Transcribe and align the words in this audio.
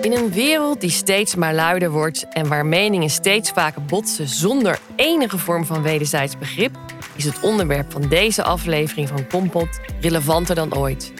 In 0.00 0.12
een 0.12 0.32
wereld 0.32 0.80
die 0.80 0.90
steeds 0.90 1.34
maar 1.34 1.54
luider 1.54 1.90
wordt 1.90 2.26
en 2.28 2.48
waar 2.48 2.66
meningen 2.66 3.10
steeds 3.10 3.50
vaker 3.50 3.84
botsen 3.84 4.28
zonder 4.28 4.78
enige 4.96 5.38
vorm 5.38 5.64
van 5.64 5.82
wederzijds 5.82 6.38
begrip, 6.38 6.78
is 7.16 7.24
het 7.24 7.40
onderwerp 7.40 7.92
van 7.92 8.08
deze 8.08 8.42
aflevering 8.42 9.08
van 9.08 9.26
Kompot 9.26 9.80
relevanter 10.00 10.54
dan 10.54 10.76
ooit. 10.76 11.12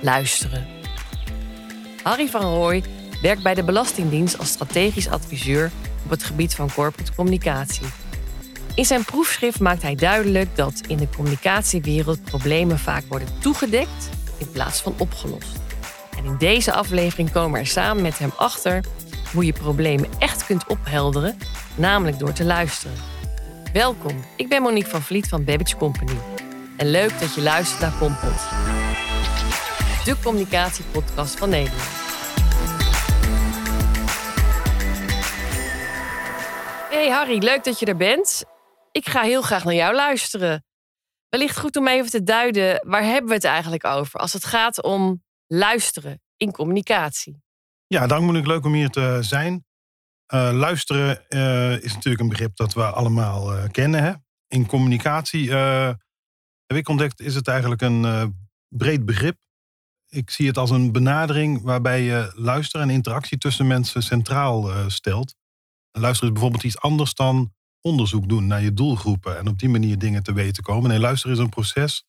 Luisteren. 0.00 0.66
Harry 2.02 2.28
van 2.28 2.40
Rooij 2.40 2.82
werkt 3.22 3.42
bij 3.42 3.54
de 3.54 3.64
Belastingdienst 3.64 4.38
als 4.38 4.48
strategisch 4.48 5.08
adviseur 5.08 5.70
op 6.04 6.10
het 6.10 6.22
gebied 6.22 6.54
van 6.54 6.72
corporate 6.72 7.14
communicatie. 7.14 7.86
In 8.74 8.84
zijn 8.84 9.04
proefschrift 9.04 9.60
maakt 9.60 9.82
hij 9.82 9.94
duidelijk 9.94 10.56
dat 10.56 10.80
in 10.86 10.96
de 10.96 11.08
communicatiewereld 11.16 12.24
problemen 12.24 12.78
vaak 12.78 13.02
worden 13.08 13.28
toegedekt 13.38 14.10
in 14.38 14.50
plaats 14.50 14.80
van 14.80 14.94
opgelost. 14.98 15.63
In 16.24 16.36
deze 16.38 16.72
aflevering 16.72 17.32
komen 17.32 17.52
we 17.52 17.58
er 17.58 17.66
samen 17.66 18.02
met 18.02 18.18
hem 18.18 18.32
achter 18.36 18.84
hoe 19.32 19.44
je 19.44 19.52
problemen 19.52 20.10
echt 20.18 20.46
kunt 20.46 20.66
ophelderen, 20.66 21.38
namelijk 21.76 22.18
door 22.18 22.32
te 22.32 22.44
luisteren. 22.44 22.96
Welkom, 23.72 24.24
ik 24.36 24.48
ben 24.48 24.62
Monique 24.62 24.90
van 24.90 25.02
Vliet 25.02 25.28
van 25.28 25.44
Babbage 25.44 25.76
Company. 25.76 26.18
En 26.76 26.90
leuk 26.90 27.20
dat 27.20 27.34
je 27.34 27.42
luistert 27.42 27.80
naar 27.80 27.98
Kompot. 27.98 28.40
De 30.04 30.16
communicatiepodcast 30.22 31.38
van 31.38 31.48
Nederland. 31.48 31.88
Hey 36.90 37.08
Harry, 37.08 37.38
leuk 37.38 37.64
dat 37.64 37.78
je 37.78 37.86
er 37.86 37.96
bent. 37.96 38.44
Ik 38.92 39.08
ga 39.08 39.22
heel 39.22 39.42
graag 39.42 39.64
naar 39.64 39.74
jou 39.74 39.94
luisteren. 39.94 40.64
Wellicht 41.28 41.58
goed 41.58 41.76
om 41.76 41.88
even 41.88 42.10
te 42.10 42.22
duiden, 42.22 42.88
waar 42.88 43.04
hebben 43.04 43.28
we 43.28 43.34
het 43.34 43.44
eigenlijk 43.44 43.84
over 43.84 44.20
als 44.20 44.32
het 44.32 44.44
gaat 44.44 44.82
om 44.82 45.23
luisteren 45.46 46.22
in 46.36 46.52
communicatie? 46.52 47.42
Ja, 47.86 48.06
dank 48.06 48.36
ik 48.36 48.46
leuk 48.46 48.64
om 48.64 48.72
hier 48.72 48.90
te 48.90 49.18
zijn. 49.20 49.64
Uh, 50.34 50.50
luisteren 50.52 51.24
uh, 51.28 51.82
is 51.82 51.92
natuurlijk 51.94 52.22
een 52.22 52.28
begrip 52.28 52.56
dat 52.56 52.74
we 52.74 52.82
allemaal 52.84 53.56
uh, 53.56 53.64
kennen. 53.70 54.02
Hè? 54.02 54.12
In 54.48 54.66
communicatie 54.66 55.52
heb 56.66 56.76
ik 56.76 56.88
ontdekt, 56.88 57.20
is 57.20 57.34
het 57.34 57.48
eigenlijk 57.48 57.82
een 57.82 58.34
breed 58.68 59.04
begrip. 59.04 59.36
Ik 60.08 60.30
zie 60.30 60.46
het 60.46 60.58
als 60.58 60.70
een 60.70 60.92
benadering 60.92 61.62
waarbij 61.62 62.02
je 62.02 62.32
luisteren 62.34 62.88
en 62.88 62.94
interactie 62.94 63.38
tussen 63.38 63.66
mensen 63.66 64.02
centraal 64.02 64.90
stelt. 64.90 65.34
En 65.90 66.00
luisteren 66.00 66.28
is 66.28 66.40
bijvoorbeeld 66.40 66.64
iets 66.64 66.80
anders 66.80 67.14
dan 67.14 67.52
onderzoek 67.80 68.28
doen 68.28 68.46
naar 68.46 68.62
je 68.62 68.72
doelgroepen 68.72 69.38
en 69.38 69.48
op 69.48 69.58
die 69.58 69.68
manier 69.68 69.98
dingen 69.98 70.22
te 70.22 70.32
weten 70.32 70.62
komen. 70.62 70.90
Nee, 70.90 70.98
luisteren 70.98 71.36
is 71.36 71.42
een 71.42 71.48
proces 71.48 72.04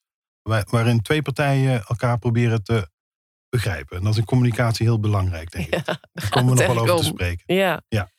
waarin 0.69 1.01
twee 1.01 1.21
partijen 1.21 1.83
elkaar 1.83 2.17
proberen 2.17 2.63
te 2.63 2.89
begrijpen. 3.49 3.97
En 3.97 4.03
dat 4.03 4.11
is 4.11 4.19
in 4.19 4.25
communicatie 4.25 4.85
heel 4.85 4.99
belangrijk, 4.99 5.51
denk 5.51 5.65
ik. 5.65 5.73
Ja, 5.73 5.99
Daar 6.13 6.29
komen 6.29 6.55
we 6.55 6.63
nog 6.63 6.73
wel 6.73 6.83
over 6.83 6.95
te 6.95 7.03
spreken. 7.03 7.55
Ja. 7.55 7.81
ja. 7.87 8.09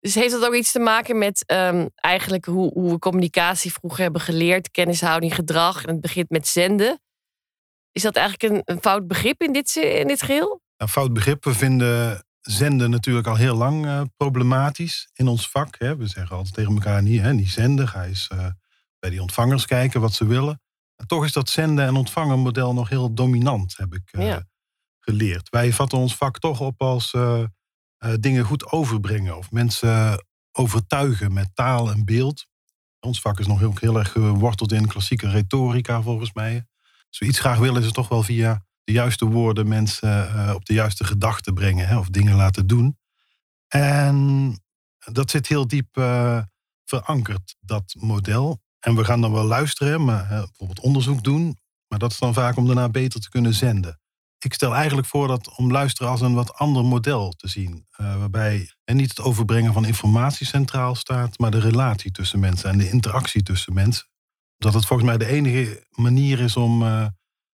Dus 0.00 0.14
heeft 0.14 0.30
dat 0.30 0.46
ook 0.46 0.54
iets 0.54 0.72
te 0.72 0.78
maken 0.78 1.18
met 1.18 1.52
um, 1.52 1.88
eigenlijk 1.94 2.44
hoe, 2.44 2.72
hoe 2.72 2.90
we 2.90 2.98
communicatie 2.98 3.72
vroeger 3.72 4.02
hebben 4.02 4.20
geleerd, 4.20 4.70
kennishouding, 4.70 5.34
gedrag. 5.34 5.84
En 5.84 5.92
het 5.92 6.00
begint 6.00 6.30
met 6.30 6.46
zenden. 6.46 7.00
Is 7.92 8.02
dat 8.02 8.16
eigenlijk 8.16 8.54
een, 8.54 8.74
een 8.74 8.80
fout 8.80 9.06
begrip 9.06 9.42
in 9.42 9.52
dit, 9.52 9.76
in 9.76 10.06
dit 10.06 10.22
geheel? 10.22 10.60
Een 10.76 10.88
fout 10.88 11.12
begrip. 11.12 11.44
We 11.44 11.54
vinden 11.54 12.24
zenden 12.40 12.90
natuurlijk 12.90 13.26
al 13.26 13.36
heel 13.36 13.56
lang 13.56 13.86
uh, 13.86 14.00
problematisch 14.16 15.08
in 15.12 15.28
ons 15.28 15.48
vak. 15.50 15.74
Hè. 15.78 15.96
We 15.96 16.06
zeggen 16.06 16.36
altijd 16.36 16.54
tegen 16.54 16.72
elkaar 16.72 17.02
niet, 17.02 17.20
hè, 17.20 17.32
niet 17.32 17.50
zenden. 17.50 17.88
Ga 17.88 18.04
eens 18.04 18.28
uh, 18.32 18.46
bij 18.98 19.10
die 19.10 19.20
ontvangers 19.20 19.66
kijken 19.66 20.00
wat 20.00 20.12
ze 20.12 20.26
willen. 20.26 20.60
En 20.96 21.06
toch 21.06 21.24
is 21.24 21.32
dat 21.32 21.48
zenden- 21.48 21.86
en 21.86 21.96
ontvangermodel 21.96 22.74
nog 22.74 22.88
heel 22.88 23.14
dominant, 23.14 23.76
heb 23.76 23.94
ik 23.94 24.12
uh, 24.12 24.26
ja 24.26 24.46
geleerd. 25.08 25.48
Wij 25.48 25.72
vatten 25.72 25.98
ons 25.98 26.16
vak 26.16 26.38
toch 26.38 26.60
op 26.60 26.82
als 26.82 27.12
uh, 27.12 27.42
uh, 27.98 28.12
dingen 28.20 28.44
goed 28.44 28.70
overbrengen 28.70 29.36
of 29.36 29.50
mensen 29.50 30.24
overtuigen 30.52 31.32
met 31.32 31.50
taal 31.54 31.90
en 31.90 32.04
beeld. 32.04 32.46
Ons 33.00 33.20
vak 33.20 33.38
is 33.38 33.46
nog 33.46 33.58
heel, 33.58 33.72
heel 33.80 33.98
erg 33.98 34.12
geworteld 34.12 34.72
in 34.72 34.86
klassieke 34.86 35.30
retorica 35.30 36.02
volgens 36.02 36.32
mij. 36.32 36.66
Als 37.08 37.18
we 37.18 37.26
iets 37.26 37.38
graag 37.38 37.58
willen 37.58 37.78
is 37.78 37.84
het 37.84 37.94
toch 37.94 38.08
wel 38.08 38.22
via 38.22 38.64
de 38.84 38.92
juiste 38.92 39.24
woorden 39.24 39.68
mensen 39.68 40.28
uh, 40.34 40.52
op 40.54 40.64
de 40.64 40.72
juiste 40.72 41.04
gedachten 41.04 41.54
brengen 41.54 41.88
hè, 41.88 41.98
of 41.98 42.08
dingen 42.08 42.36
laten 42.36 42.66
doen. 42.66 42.98
En 43.68 44.16
dat 45.12 45.30
zit 45.30 45.48
heel 45.48 45.66
diep 45.66 45.88
verankerd, 46.84 47.56
dat 47.60 47.94
model. 47.98 48.62
En 48.80 48.94
we 48.94 49.04
gaan 49.04 49.20
dan 49.20 49.32
wel 49.32 49.44
luisteren, 49.44 50.04
maar 50.04 50.26
bijvoorbeeld 50.28 50.80
onderzoek 50.80 51.24
doen. 51.24 51.58
Maar 51.88 51.98
dat 51.98 52.10
is 52.10 52.18
dan 52.18 52.34
vaak 52.34 52.56
om 52.56 52.66
daarna 52.66 52.88
beter 52.88 53.20
te 53.20 53.28
kunnen 53.28 53.54
zenden 53.54 53.98
ik 54.44 54.54
stel 54.54 54.74
eigenlijk 54.74 55.06
voor 55.06 55.28
dat 55.28 55.56
om 55.56 55.72
luisteren 55.72 56.10
als 56.10 56.20
een 56.20 56.34
wat 56.34 56.54
ander 56.54 56.84
model 56.84 57.30
te 57.30 57.48
zien. 57.48 57.86
Uh, 58.00 58.18
waarbij 58.18 58.72
en 58.84 58.96
niet 58.96 59.08
het 59.08 59.20
overbrengen 59.20 59.72
van 59.72 59.84
informatie 59.84 60.46
centraal 60.46 60.94
staat, 60.94 61.38
maar 61.38 61.50
de 61.50 61.60
relatie 61.60 62.10
tussen 62.10 62.38
mensen 62.38 62.70
en 62.70 62.78
de 62.78 62.90
interactie 62.90 63.42
tussen 63.42 63.74
mensen. 63.74 64.06
Dat 64.56 64.74
het 64.74 64.86
volgens 64.86 65.08
mij 65.08 65.18
de 65.18 65.26
enige 65.26 65.86
manier 65.90 66.40
is 66.40 66.56
om 66.56 66.82
uh, 66.82 67.06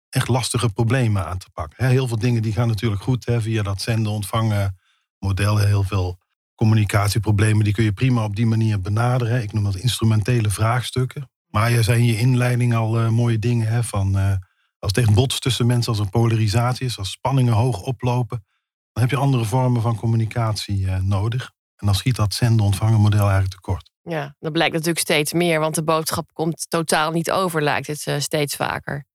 echt 0.09 0.27
lastige 0.27 0.69
problemen 0.69 1.25
aan 1.25 1.37
te 1.37 1.49
pakken. 1.53 1.87
heel 1.87 2.07
veel 2.07 2.19
dingen 2.19 2.41
die 2.41 2.53
gaan 2.53 2.67
natuurlijk 2.67 3.01
goed 3.01 3.25
via 3.37 3.63
dat 3.63 3.81
zenden, 3.81 4.11
ontvangen 4.11 4.77
model. 5.19 5.57
Heel 5.57 5.83
veel 5.83 6.19
communicatieproblemen 6.55 7.63
die 7.63 7.73
kun 7.73 7.83
je 7.83 7.93
prima 7.93 8.23
op 8.23 8.35
die 8.35 8.45
manier 8.45 8.81
benaderen. 8.81 9.41
Ik 9.41 9.53
noem 9.53 9.63
dat 9.63 9.75
instrumentele 9.75 10.49
vraagstukken. 10.49 11.31
Maar 11.47 11.71
je 11.71 11.83
zei 11.83 11.99
in 11.99 12.05
je 12.05 12.17
inleiding 12.17 12.75
al 12.75 13.01
uh, 13.01 13.09
mooie 13.09 13.39
dingen 13.39 13.67
hè, 13.67 13.83
van 13.83 14.39
als 14.83 14.91
het 14.95 15.05
echt 15.05 15.13
botst 15.13 15.41
tussen 15.41 15.65
mensen, 15.65 15.91
als 15.91 16.01
er 16.01 16.09
polarisatie 16.09 16.85
is, 16.85 16.97
als 16.97 17.11
spanningen 17.11 17.53
hoog 17.53 17.81
oplopen, 17.81 18.45
dan 18.91 19.03
heb 19.03 19.11
je 19.11 19.17
andere 19.17 19.45
vormen 19.45 19.81
van 19.81 19.95
communicatie 19.95 20.79
uh, 20.79 20.97
nodig. 20.97 21.51
En 21.75 21.85
dan 21.85 21.95
schiet 21.95 22.15
dat 22.15 22.33
zenden-ontvangen 22.33 22.99
model 22.99 23.19
eigenlijk 23.19 23.53
tekort. 23.53 23.91
Ja, 24.01 24.35
dat 24.39 24.51
blijkt 24.51 24.73
natuurlijk 24.73 24.99
steeds 24.99 25.33
meer, 25.33 25.59
want 25.59 25.75
de 25.75 25.83
boodschap 25.83 26.29
komt 26.33 26.69
totaal 26.69 27.11
niet 27.11 27.31
over, 27.31 27.61
lijkt 27.61 27.87
het 27.87 28.05
uh, 28.07 28.19
steeds 28.19 28.55
vaker. 28.55 29.05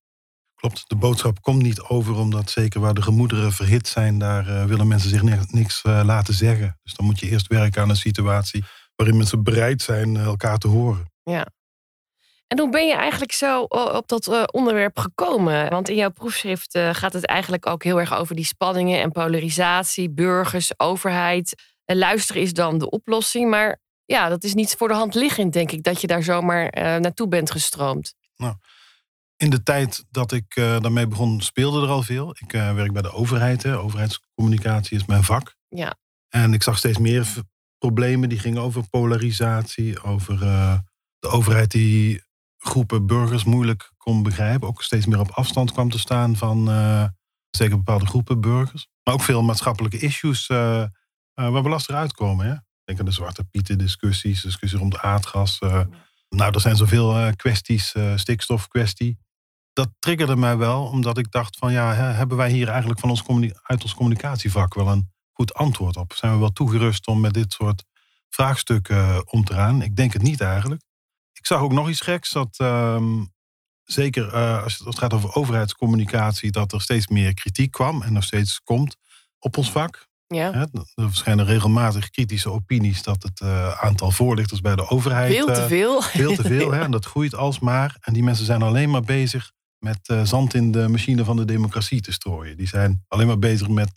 Klopt, 0.55 0.83
de 0.87 0.95
boodschap 0.95 1.41
komt 1.41 1.61
niet 1.61 1.81
over, 1.81 2.15
omdat 2.15 2.49
zeker 2.49 2.79
waar 2.79 2.93
de 2.93 3.01
gemoederen 3.01 3.51
verhit 3.51 3.87
zijn, 3.87 4.17
daar 4.17 4.47
uh, 4.47 4.65
willen 4.65 4.87
mensen 4.87 5.09
zich 5.09 5.21
niks, 5.21 5.45
niks 5.45 5.83
laten 5.83 6.33
zeggen. 6.33 6.79
Dus 6.83 6.93
dan 6.93 7.05
moet 7.05 7.19
je 7.19 7.29
eerst 7.29 7.47
werken 7.47 7.81
aan 7.81 7.89
een 7.89 7.95
situatie 7.95 8.63
waarin 8.95 9.17
mensen 9.17 9.43
bereid 9.43 9.81
zijn 9.81 10.17
elkaar 10.17 10.57
te 10.57 10.67
horen. 10.67 11.11
Ja, 11.23 11.47
en 12.49 12.59
hoe 12.59 12.69
ben 12.69 12.87
je 12.87 12.93
eigenlijk 12.93 13.31
zo 13.31 13.61
op 13.61 14.07
dat 14.07 14.27
eh, 14.27 14.43
onderwerp 14.51 14.97
gekomen? 14.97 15.69
Want 15.69 15.89
in 15.89 15.95
jouw 15.95 16.09
proefschrift 16.09 16.75
eh, 16.75 16.93
gaat 16.93 17.13
het 17.13 17.25
eigenlijk 17.25 17.67
ook 17.67 17.83
heel 17.83 17.99
erg 17.99 18.13
over 18.13 18.35
die 18.35 18.45
spanningen 18.45 19.01
en 19.01 19.11
polarisatie, 19.11 20.09
burgers, 20.09 20.79
overheid. 20.79 21.63
En 21.85 21.97
luisteren 21.97 22.41
is 22.41 22.53
dan 22.53 22.77
de 22.77 22.89
oplossing. 22.89 23.49
Maar 23.49 23.79
ja, 24.05 24.29
dat 24.29 24.43
is 24.43 24.53
niet 24.53 24.75
voor 24.77 24.87
de 24.87 24.93
hand 24.93 25.13
liggend, 25.13 25.53
denk 25.53 25.71
ik, 25.71 25.83
dat 25.83 26.01
je 26.01 26.07
daar 26.07 26.23
zomaar 26.23 26.77
uh, 26.77 26.83
naartoe 26.83 27.27
bent 27.27 27.51
gestroomd. 27.51 28.13
Nou, 28.35 28.55
in 29.37 29.49
de 29.49 29.63
tijd 29.63 30.05
dat 30.11 30.31
ik 30.31 30.55
daarmee 30.55 31.07
begon, 31.07 31.41
speelde 31.41 31.81
er 31.81 31.89
al 31.89 32.03
veel. 32.03 32.35
Ik 32.39 32.51
werk 32.51 32.93
bij 32.93 33.01
de 33.01 33.11
overheid. 33.11 33.63
Hè. 33.63 33.77
Overheidscommunicatie 33.77 34.97
is 34.97 35.05
mijn 35.05 35.23
vak. 35.23 35.55
Ja. 35.67 35.95
En 36.29 36.53
ik 36.53 36.63
zag 36.63 36.77
steeds 36.77 36.97
meer 36.97 37.27
problemen 37.77 38.29
die 38.29 38.39
gingen 38.39 38.61
over 38.61 38.89
polarisatie, 38.89 40.03
over 40.03 40.39
de 41.19 41.27
overheid 41.27 41.71
die 41.71 42.27
groepen 42.59 43.05
burgers 43.05 43.43
moeilijk 43.43 43.91
kon 43.97 44.23
begrijpen. 44.23 44.67
Ook 44.67 44.83
steeds 44.83 45.05
meer 45.05 45.19
op 45.19 45.31
afstand 45.31 45.71
kwam 45.71 45.89
te 45.89 45.99
staan 45.99 46.35
van 46.35 46.69
uh, 46.69 47.03
zeker 47.49 47.77
bepaalde 47.77 48.05
groepen 48.05 48.41
burgers. 48.41 48.87
Maar 49.03 49.13
ook 49.13 49.21
veel 49.21 49.43
maatschappelijke 49.43 49.99
issues 49.99 50.49
uh, 50.49 50.57
uh, 50.57 50.87
waar 51.33 51.63
we 51.63 51.69
lastig 51.69 51.95
uitkomen. 51.95 52.45
Hè? 52.45 52.55
Denk 52.83 52.99
aan 52.99 53.05
de 53.05 53.11
Zwarte 53.11 53.43
Pieten 53.43 53.77
discussies, 53.77 54.41
discussie 54.41 54.79
rond 54.79 54.97
aardgas. 54.97 55.59
nou, 56.29 56.53
er 56.53 56.61
zijn 56.61 56.75
zoveel 56.75 57.35
kwesties, 57.35 57.95
stikstofkwestie. 58.15 59.19
Dat 59.73 59.89
triggerde 59.99 60.35
mij 60.35 60.57
wel, 60.57 60.85
omdat 60.85 61.17
ik 61.17 61.31
dacht 61.31 61.57
van 61.57 61.71
ja, 61.71 61.93
hè, 61.93 62.03
hebben 62.03 62.37
wij 62.37 62.51
hier 62.51 62.67
eigenlijk 62.67 62.99
van 62.99 63.09
ons 63.09 63.23
uit 63.61 63.83
ons 63.83 63.93
communicatievak 63.93 64.73
wel 64.73 64.87
een 64.87 65.11
goed 65.31 65.53
antwoord 65.53 65.97
op? 65.97 66.13
Zijn 66.13 66.33
we 66.33 66.39
wel 66.39 66.51
toegerust 66.51 67.07
om 67.07 67.19
met 67.19 67.33
dit 67.33 67.53
soort 67.53 67.83
vraagstukken 68.29 69.31
om 69.31 69.43
te 69.43 69.53
gaan? 69.53 69.81
Ik 69.81 69.95
denk 69.95 70.13
het 70.13 70.21
niet 70.21 70.41
eigenlijk. 70.41 70.81
Ik 71.39 71.45
zag 71.45 71.61
ook 71.61 71.71
nog 71.71 71.89
iets 71.89 72.01
geks. 72.01 72.31
Dat 72.31 72.55
ehm, 72.57 73.23
zeker 73.83 74.33
uh, 74.33 74.63
als 74.63 74.81
het 74.85 74.97
gaat 74.97 75.13
over 75.13 75.35
overheidscommunicatie, 75.35 76.51
dat 76.51 76.73
er 76.73 76.81
steeds 76.81 77.07
meer 77.07 77.33
kritiek 77.33 77.71
kwam 77.71 78.01
en 78.01 78.13
nog 78.13 78.23
steeds 78.23 78.61
komt 78.63 78.95
op 79.39 79.57
ons 79.57 79.71
vak. 79.71 80.07
Ja. 80.27 80.53
er 80.53 80.69
verschijnen 80.95 81.45
regelmatig 81.45 82.09
kritische 82.09 82.51
opinies 82.51 83.03
dat 83.03 83.23
het 83.23 83.39
uh, 83.41 83.71
aantal 83.71 84.11
voorlichters 84.11 84.61
bij 84.61 84.75
de 84.75 84.89
overheid. 84.89 85.33
Veel 85.33 85.45
te 85.45 85.61
uh, 85.61 85.67
veel. 85.67 86.01
Veel 86.01 86.35
te 86.35 86.43
veel, 86.43 86.71
hè, 86.73 86.81
en 86.81 86.91
dat 86.91 87.05
groeit 87.05 87.35
alsmaar. 87.35 87.97
En 88.01 88.13
die 88.13 88.23
mensen 88.23 88.45
zijn 88.45 88.61
alleen 88.61 88.89
maar 88.89 89.01
bezig 89.01 89.51
met 89.77 90.13
zand 90.23 90.53
in 90.53 90.71
de 90.71 90.87
machine 90.87 91.23
van 91.23 91.35
de 91.35 91.45
democratie 91.45 92.01
te 92.01 92.11
strooien. 92.11 92.57
Die 92.57 92.67
zijn 92.67 93.05
alleen 93.07 93.27
maar 93.27 93.39
bezig 93.39 93.67
met 93.67 93.91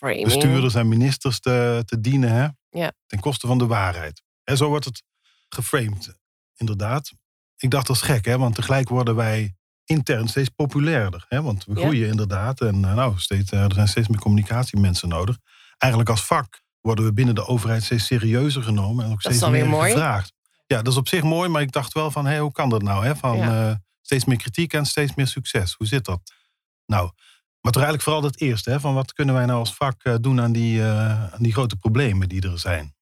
bestuurders 0.00 0.74
en 0.74 0.88
ministers 0.88 1.40
te, 1.40 1.82
te 1.86 2.00
dienen, 2.00 2.32
hè, 2.32 2.48
ja. 2.80 2.92
ten 3.06 3.20
koste 3.20 3.46
van 3.46 3.58
de 3.58 3.66
waarheid. 3.66 4.22
En 4.44 4.56
zo 4.56 4.68
wordt 4.68 4.84
het 4.84 5.02
geframed 5.48 6.20
inderdaad. 6.62 7.12
Ik 7.56 7.70
dacht 7.70 7.86
dat 7.86 7.96
is 7.96 8.02
gek, 8.02 8.24
hè? 8.24 8.38
want 8.38 8.54
tegelijk 8.54 8.88
worden 8.88 9.14
wij 9.14 9.54
intern 9.84 10.28
steeds 10.28 10.48
populairder. 10.48 11.24
Hè? 11.28 11.42
Want 11.42 11.64
we 11.64 11.76
groeien 11.76 12.08
inderdaad 12.08 12.60
en 12.60 12.80
nou, 12.80 13.18
steeds, 13.18 13.50
er 13.50 13.72
zijn 13.74 13.88
steeds 13.88 14.08
meer 14.08 14.20
communicatiemensen 14.20 15.08
nodig. 15.08 15.38
Eigenlijk 15.78 16.10
als 16.10 16.24
vak 16.24 16.62
worden 16.80 17.04
we 17.04 17.12
binnen 17.12 17.34
de 17.34 17.46
overheid 17.46 17.82
steeds 17.82 18.06
serieuzer 18.06 18.62
genomen 18.62 19.04
en 19.04 19.12
ook 19.12 19.20
steeds 19.20 19.48
meer 19.48 19.68
mooi. 19.68 19.92
gevraagd. 19.92 20.32
Ja, 20.66 20.82
dat 20.82 20.92
is 20.92 20.98
op 20.98 21.08
zich 21.08 21.22
mooi, 21.22 21.48
maar 21.48 21.62
ik 21.62 21.72
dacht 21.72 21.92
wel 21.92 22.10
van, 22.10 22.26
hé, 22.26 22.38
hoe 22.38 22.52
kan 22.52 22.68
dat 22.68 22.82
nou? 22.82 23.04
Hè? 23.04 23.16
Van 23.16 23.80
steeds 24.00 24.24
meer 24.24 24.36
kritiek 24.36 24.72
en 24.72 24.86
steeds 24.86 25.14
meer 25.14 25.26
succes. 25.26 25.74
Hoe 25.78 25.86
zit 25.86 26.04
dat? 26.04 26.32
Nou, 26.86 27.10
maar 27.60 27.72
toch 27.72 27.82
eigenlijk 27.82 28.02
vooral 28.02 28.22
het 28.22 28.40
eerste, 28.40 28.70
hè, 28.70 28.80
van 28.80 28.94
wat 28.94 29.12
kunnen 29.12 29.34
wij 29.34 29.46
nou 29.46 29.58
als 29.58 29.74
vak 29.74 30.22
doen 30.22 30.40
aan 30.40 30.52
die, 30.52 30.82
aan 30.82 31.42
die 31.42 31.52
grote 31.52 31.76
problemen 31.76 32.28
die 32.28 32.42
er 32.42 32.58
zijn. 32.58 32.94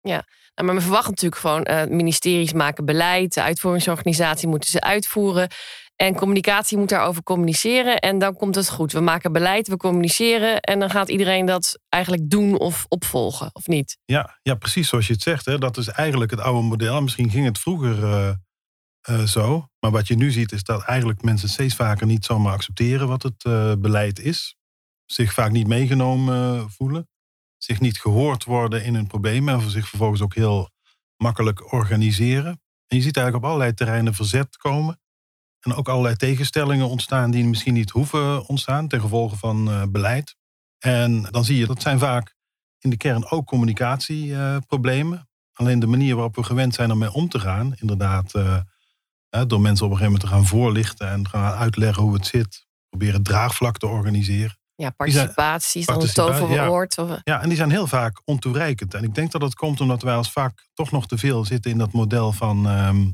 Ja, 0.00 0.24
nou, 0.54 0.66
maar 0.66 0.74
we 0.74 0.80
verwachten 0.80 1.10
natuurlijk 1.10 1.40
gewoon, 1.40 1.66
uh, 1.70 1.96
ministeries 1.96 2.52
maken 2.52 2.84
beleid, 2.84 3.34
de 3.34 3.42
uitvoeringsorganisatie 3.42 4.48
moeten 4.48 4.70
ze 4.70 4.80
uitvoeren. 4.80 5.48
En 5.96 6.14
communicatie 6.14 6.78
moet 6.78 6.88
daarover 6.88 7.22
communiceren. 7.22 7.98
En 7.98 8.18
dan 8.18 8.36
komt 8.36 8.54
het 8.54 8.70
goed. 8.70 8.92
We 8.92 9.00
maken 9.00 9.32
beleid, 9.32 9.68
we 9.68 9.76
communiceren. 9.76 10.60
En 10.60 10.78
dan 10.78 10.90
gaat 10.90 11.08
iedereen 11.08 11.46
dat 11.46 11.78
eigenlijk 11.88 12.30
doen 12.30 12.58
of 12.58 12.84
opvolgen, 12.88 13.50
of 13.52 13.66
niet? 13.66 13.98
Ja, 14.04 14.38
ja 14.42 14.54
precies 14.54 14.88
zoals 14.88 15.06
je 15.06 15.12
het 15.12 15.22
zegt. 15.22 15.44
Hè. 15.44 15.58
Dat 15.58 15.76
is 15.76 15.88
eigenlijk 15.88 16.30
het 16.30 16.40
oude 16.40 16.68
model. 16.68 17.02
Misschien 17.02 17.30
ging 17.30 17.46
het 17.46 17.58
vroeger 17.58 17.98
uh, 17.98 18.30
uh, 19.10 19.22
zo. 19.22 19.66
Maar 19.80 19.90
wat 19.90 20.08
je 20.08 20.16
nu 20.16 20.30
ziet 20.30 20.52
is 20.52 20.62
dat 20.62 20.82
eigenlijk 20.82 21.22
mensen 21.22 21.48
steeds 21.48 21.74
vaker 21.74 22.06
niet 22.06 22.24
zomaar 22.24 22.52
accepteren 22.52 23.08
wat 23.08 23.22
het 23.22 23.42
beleid 23.80 24.18
is. 24.18 24.56
Zich 25.06 25.32
vaak 25.32 25.50
niet 25.50 25.66
meegenomen 25.66 26.70
voelen 26.70 27.08
zich 27.70 27.80
niet 27.80 28.00
gehoord 28.00 28.44
worden 28.44 28.84
in 28.84 28.94
hun 28.94 29.06
problemen 29.06 29.54
en 29.54 29.70
zich 29.70 29.88
vervolgens 29.88 30.20
ook 30.20 30.34
heel 30.34 30.70
makkelijk 31.16 31.72
organiseren. 31.72 32.60
En 32.86 32.96
je 32.96 33.02
ziet 33.02 33.16
eigenlijk 33.16 33.44
op 33.44 33.50
allerlei 33.50 33.74
terreinen 33.74 34.14
verzet 34.14 34.56
komen. 34.56 35.00
En 35.60 35.74
ook 35.74 35.88
allerlei 35.88 36.16
tegenstellingen 36.16 36.88
ontstaan 36.88 37.30
die 37.30 37.44
misschien 37.44 37.74
niet 37.74 37.90
hoeven 37.90 38.46
ontstaan 38.46 38.88
ten 38.88 39.00
gevolge 39.00 39.36
van 39.36 39.68
uh, 39.68 39.82
beleid. 39.88 40.36
En 40.78 41.22
dan 41.22 41.44
zie 41.44 41.56
je 41.56 41.66
dat 41.66 41.82
zijn 41.82 41.98
vaak 41.98 42.34
in 42.78 42.90
de 42.90 42.96
kern 42.96 43.30
ook 43.30 43.46
communicatieproblemen. 43.46 45.28
Alleen 45.52 45.78
de 45.78 45.86
manier 45.86 46.14
waarop 46.14 46.36
we 46.36 46.42
gewend 46.42 46.74
zijn 46.74 46.92
om 46.92 46.98
mee 46.98 47.12
om 47.12 47.28
te 47.28 47.40
gaan, 47.40 47.74
inderdaad, 47.76 48.34
uh, 48.34 48.60
door 49.46 49.60
mensen 49.60 49.86
op 49.86 49.90
een 49.90 49.98
gegeven 49.98 50.04
moment 50.04 50.20
te 50.20 50.26
gaan 50.26 50.46
voorlichten 50.46 51.08
en 51.08 51.28
gaan 51.28 51.54
uitleggen 51.54 52.02
hoe 52.02 52.14
het 52.14 52.26
zit, 52.26 52.66
proberen 52.88 53.22
draagvlak 53.22 53.78
te 53.78 53.86
organiseren. 53.86 54.59
Ja, 54.80 54.90
participatie 54.90 55.80
is 55.80 55.86
dan 55.86 56.00
een 56.00 56.12
toverwoord. 56.12 56.94
Ja. 56.94 57.20
ja, 57.24 57.42
en 57.42 57.48
die 57.48 57.56
zijn 57.56 57.70
heel 57.70 57.86
vaak 57.86 58.22
ontoereikend. 58.24 58.94
En 58.94 59.04
ik 59.04 59.14
denk 59.14 59.32
dat 59.32 59.40
dat 59.40 59.54
komt 59.54 59.80
omdat 59.80 60.02
wij 60.02 60.14
als 60.14 60.32
vaak 60.32 60.68
toch 60.74 60.90
nog 60.90 61.06
te 61.06 61.18
veel 61.18 61.44
zitten 61.44 61.70
in 61.70 61.78
dat 61.78 61.92
model 61.92 62.32
van... 62.32 62.68
Ehm, 62.68 63.10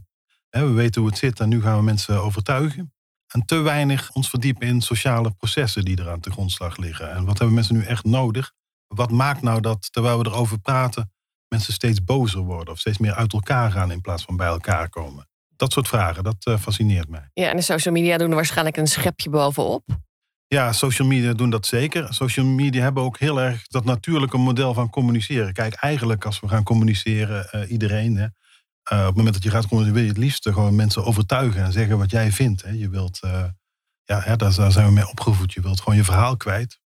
hè, 0.50 0.66
we 0.66 0.72
weten 0.72 1.00
hoe 1.00 1.10
het 1.10 1.18
zit 1.18 1.40
en 1.40 1.48
nu 1.48 1.62
gaan 1.62 1.76
we 1.76 1.82
mensen 1.82 2.22
overtuigen. 2.22 2.94
En 3.26 3.44
te 3.44 3.58
weinig 3.58 4.12
ons 4.12 4.28
verdiepen 4.28 4.66
in 4.66 4.80
sociale 4.80 5.30
processen 5.30 5.84
die 5.84 5.96
er 5.96 6.10
aan 6.10 6.20
de 6.20 6.30
grondslag 6.30 6.76
liggen. 6.76 7.10
En 7.10 7.24
wat 7.24 7.38
hebben 7.38 7.54
mensen 7.54 7.74
nu 7.74 7.82
echt 7.82 8.04
nodig? 8.04 8.52
Wat 8.86 9.10
maakt 9.10 9.42
nou 9.42 9.60
dat, 9.60 9.92
terwijl 9.92 10.18
we 10.18 10.26
erover 10.26 10.58
praten, 10.58 11.12
mensen 11.48 11.72
steeds 11.72 12.04
bozer 12.04 12.40
worden... 12.40 12.74
of 12.74 12.78
steeds 12.78 12.98
meer 12.98 13.14
uit 13.14 13.32
elkaar 13.32 13.70
gaan 13.70 13.90
in 13.90 14.00
plaats 14.00 14.22
van 14.22 14.36
bij 14.36 14.46
elkaar 14.46 14.88
komen? 14.88 15.28
Dat 15.56 15.72
soort 15.72 15.88
vragen, 15.88 16.24
dat 16.24 16.46
uh, 16.48 16.58
fascineert 16.58 17.08
mij. 17.08 17.30
Ja, 17.32 17.50
en 17.50 17.56
de 17.56 17.62
social 17.62 17.94
media 17.94 18.18
doen 18.18 18.28
er 18.28 18.34
waarschijnlijk 18.34 18.76
een 18.76 18.86
schepje 18.86 19.30
bovenop. 19.30 19.84
Ja, 20.48 20.72
social 20.72 21.08
media 21.08 21.32
doen 21.32 21.50
dat 21.50 21.66
zeker. 21.66 22.14
Social 22.14 22.46
media 22.46 22.82
hebben 22.82 23.02
ook 23.02 23.18
heel 23.18 23.40
erg 23.40 23.66
dat 23.66 23.84
natuurlijke 23.84 24.36
model 24.36 24.74
van 24.74 24.90
communiceren. 24.90 25.52
Kijk, 25.52 25.74
eigenlijk 25.74 26.24
als 26.24 26.40
we 26.40 26.48
gaan 26.48 26.62
communiceren, 26.62 27.48
uh, 27.54 27.70
iedereen, 27.70 28.16
hè, 28.16 28.22
uh, 28.24 29.00
op 29.00 29.06
het 29.06 29.16
moment 29.16 29.34
dat 29.34 29.42
je 29.42 29.50
gaat 29.50 29.66
communiceren, 29.66 29.92
wil 29.92 30.02
je 30.02 30.08
het 30.08 30.18
liefst 30.18 30.48
gewoon 30.48 30.74
mensen 30.74 31.04
overtuigen 31.04 31.64
en 31.64 31.72
zeggen 31.72 31.98
wat 31.98 32.10
jij 32.10 32.32
vindt. 32.32 32.62
Hè. 32.62 32.70
Je 32.70 32.88
wilt, 32.88 33.20
uh, 33.24 33.44
ja, 34.04 34.20
hè, 34.20 34.36
daar, 34.36 34.52
zijn 34.52 34.86
we 34.86 34.92
mee 34.92 35.08
opgevoed. 35.08 35.52
Je 35.52 35.60
wilt 35.60 35.80
gewoon 35.80 35.96
je 35.98 36.04
verhaal 36.04 36.36
kwijt. 36.36 36.80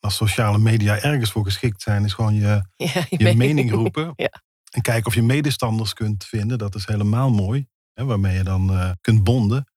Als 0.00 0.16
sociale 0.16 0.58
media 0.58 1.00
ergens 1.00 1.30
voor 1.30 1.44
geschikt 1.44 1.82
zijn, 1.82 2.04
is 2.04 2.12
gewoon 2.12 2.34
je, 2.34 2.46
ja, 2.76 3.06
je, 3.08 3.24
je 3.28 3.36
mening 3.36 3.70
roepen. 3.80 4.12
ja. 4.16 4.42
En 4.70 4.82
kijken 4.82 5.06
of 5.06 5.14
je 5.14 5.22
medestanders 5.22 5.92
kunt 5.92 6.24
vinden. 6.24 6.58
Dat 6.58 6.74
is 6.74 6.86
helemaal 6.86 7.30
mooi. 7.30 7.66
Hè, 7.92 8.04
waarmee 8.04 8.36
je 8.36 8.42
dan 8.42 8.96
kunt 9.00 9.24
bonden. 9.24 9.73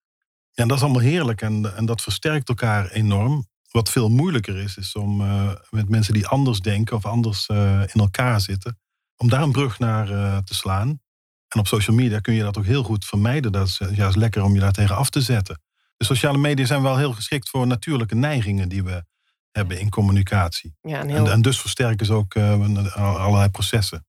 Ja, 0.58 0.66
dat 0.66 0.78
is 0.78 0.84
allemaal 0.84 1.02
heerlijk 1.02 1.42
en, 1.42 1.76
en 1.76 1.86
dat 1.86 2.02
versterkt 2.02 2.50
elkaar 2.50 2.90
enorm. 2.90 3.48
Wat 3.72 3.90
veel 3.90 4.10
moeilijker 4.10 4.58
is, 4.58 4.78
is 4.78 4.96
om 4.96 5.22
uh, 5.22 5.52
met 5.70 5.90
mensen 5.90 6.14
die 6.14 6.28
anders 6.28 6.60
denken 6.60 6.96
of 6.96 7.06
anders 7.06 7.48
uh, 7.48 7.82
in 7.82 8.02
elkaar 8.02 8.42
zitten, 8.42 8.80
om 9.18 9.30
daar 9.30 9.42
een 9.42 9.52
brug 9.52 9.80
naar 9.80 10.12
uh, 10.12 10.38
te 10.38 10.54
slaan. 10.54 10.88
En 11.48 11.60
op 11.60 11.68
social 11.68 11.96
media 11.96 12.20
kun 12.20 12.34
je 12.34 12.42
dat 12.44 12.58
ook 12.58 12.66
heel 12.66 12.84
goed 12.84 13.06
vermijden. 13.06 13.52
Dat 13.52 13.68
is 13.68 13.82
juist 13.92 14.16
lekker 14.16 14.44
om 14.44 14.54
je 14.54 14.60
daar 14.60 14.72
tegen 14.72 14.96
af 14.96 15.10
te 15.10 15.22
zetten. 15.22 15.62
De 15.98 16.06
sociale 16.06 16.38
media 16.38 16.66
zijn 16.66 16.82
wel 16.82 16.98
heel 16.98 17.14
geschikt 17.14 17.50
voor 17.50 17.68
natuurlijke 17.68 18.16
neigingen 18.16 18.70
die 18.70 18.84
we 18.84 19.06
hebben 19.52 19.80
in 19.80 19.90
communicatie. 19.90 20.76
Ja, 20.82 21.00
en, 21.00 21.10
heel... 21.10 21.26
en, 21.26 21.32
en, 21.32 21.42
dus 21.42 21.62
versterken 21.62 22.06
ze 22.06 22.14
ook 22.14 22.38
allerlei 22.96 23.50
processen. 23.50 24.06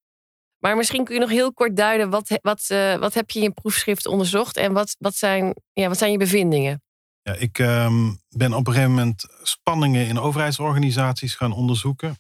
Maar 0.59 0.77
misschien 0.77 1.05
kun 1.05 1.15
je 1.15 1.21
nog 1.21 1.31
heel 1.31 1.53
kort 1.53 1.77
duiden, 1.77 2.11
wat, 2.11 2.39
wat, 2.43 2.69
uh, 2.73 2.95
wat 2.95 3.15
heb 3.15 3.31
je 3.31 3.39
in 3.39 3.45
je 3.45 3.53
proefschrift 3.53 4.07
onderzocht 4.07 4.57
en 4.57 4.73
wat, 4.73 4.97
wat, 4.99 5.15
zijn, 5.15 5.55
ja, 5.73 5.89
wat 5.89 5.99
zijn 5.99 6.13
je 6.13 6.19
bevindingen? 6.19 6.83
Ja, 7.23 7.35
ik 7.35 7.59
um, 7.59 8.19
ben 8.29 8.53
op 8.53 8.67
een 8.67 8.73
gegeven 8.73 8.95
moment 8.95 9.27
spanningen 9.43 10.07
in 10.07 10.19
overheidsorganisaties 10.19 11.35
gaan 11.35 11.53
onderzoeken. 11.53 12.17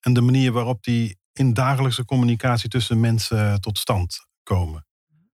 En 0.00 0.12
de 0.12 0.20
manier 0.20 0.52
waarop 0.52 0.82
die 0.82 1.18
in 1.32 1.54
dagelijkse 1.54 2.04
communicatie 2.04 2.68
tussen 2.68 3.00
mensen 3.00 3.60
tot 3.60 3.78
stand 3.78 4.26
komen. 4.42 4.86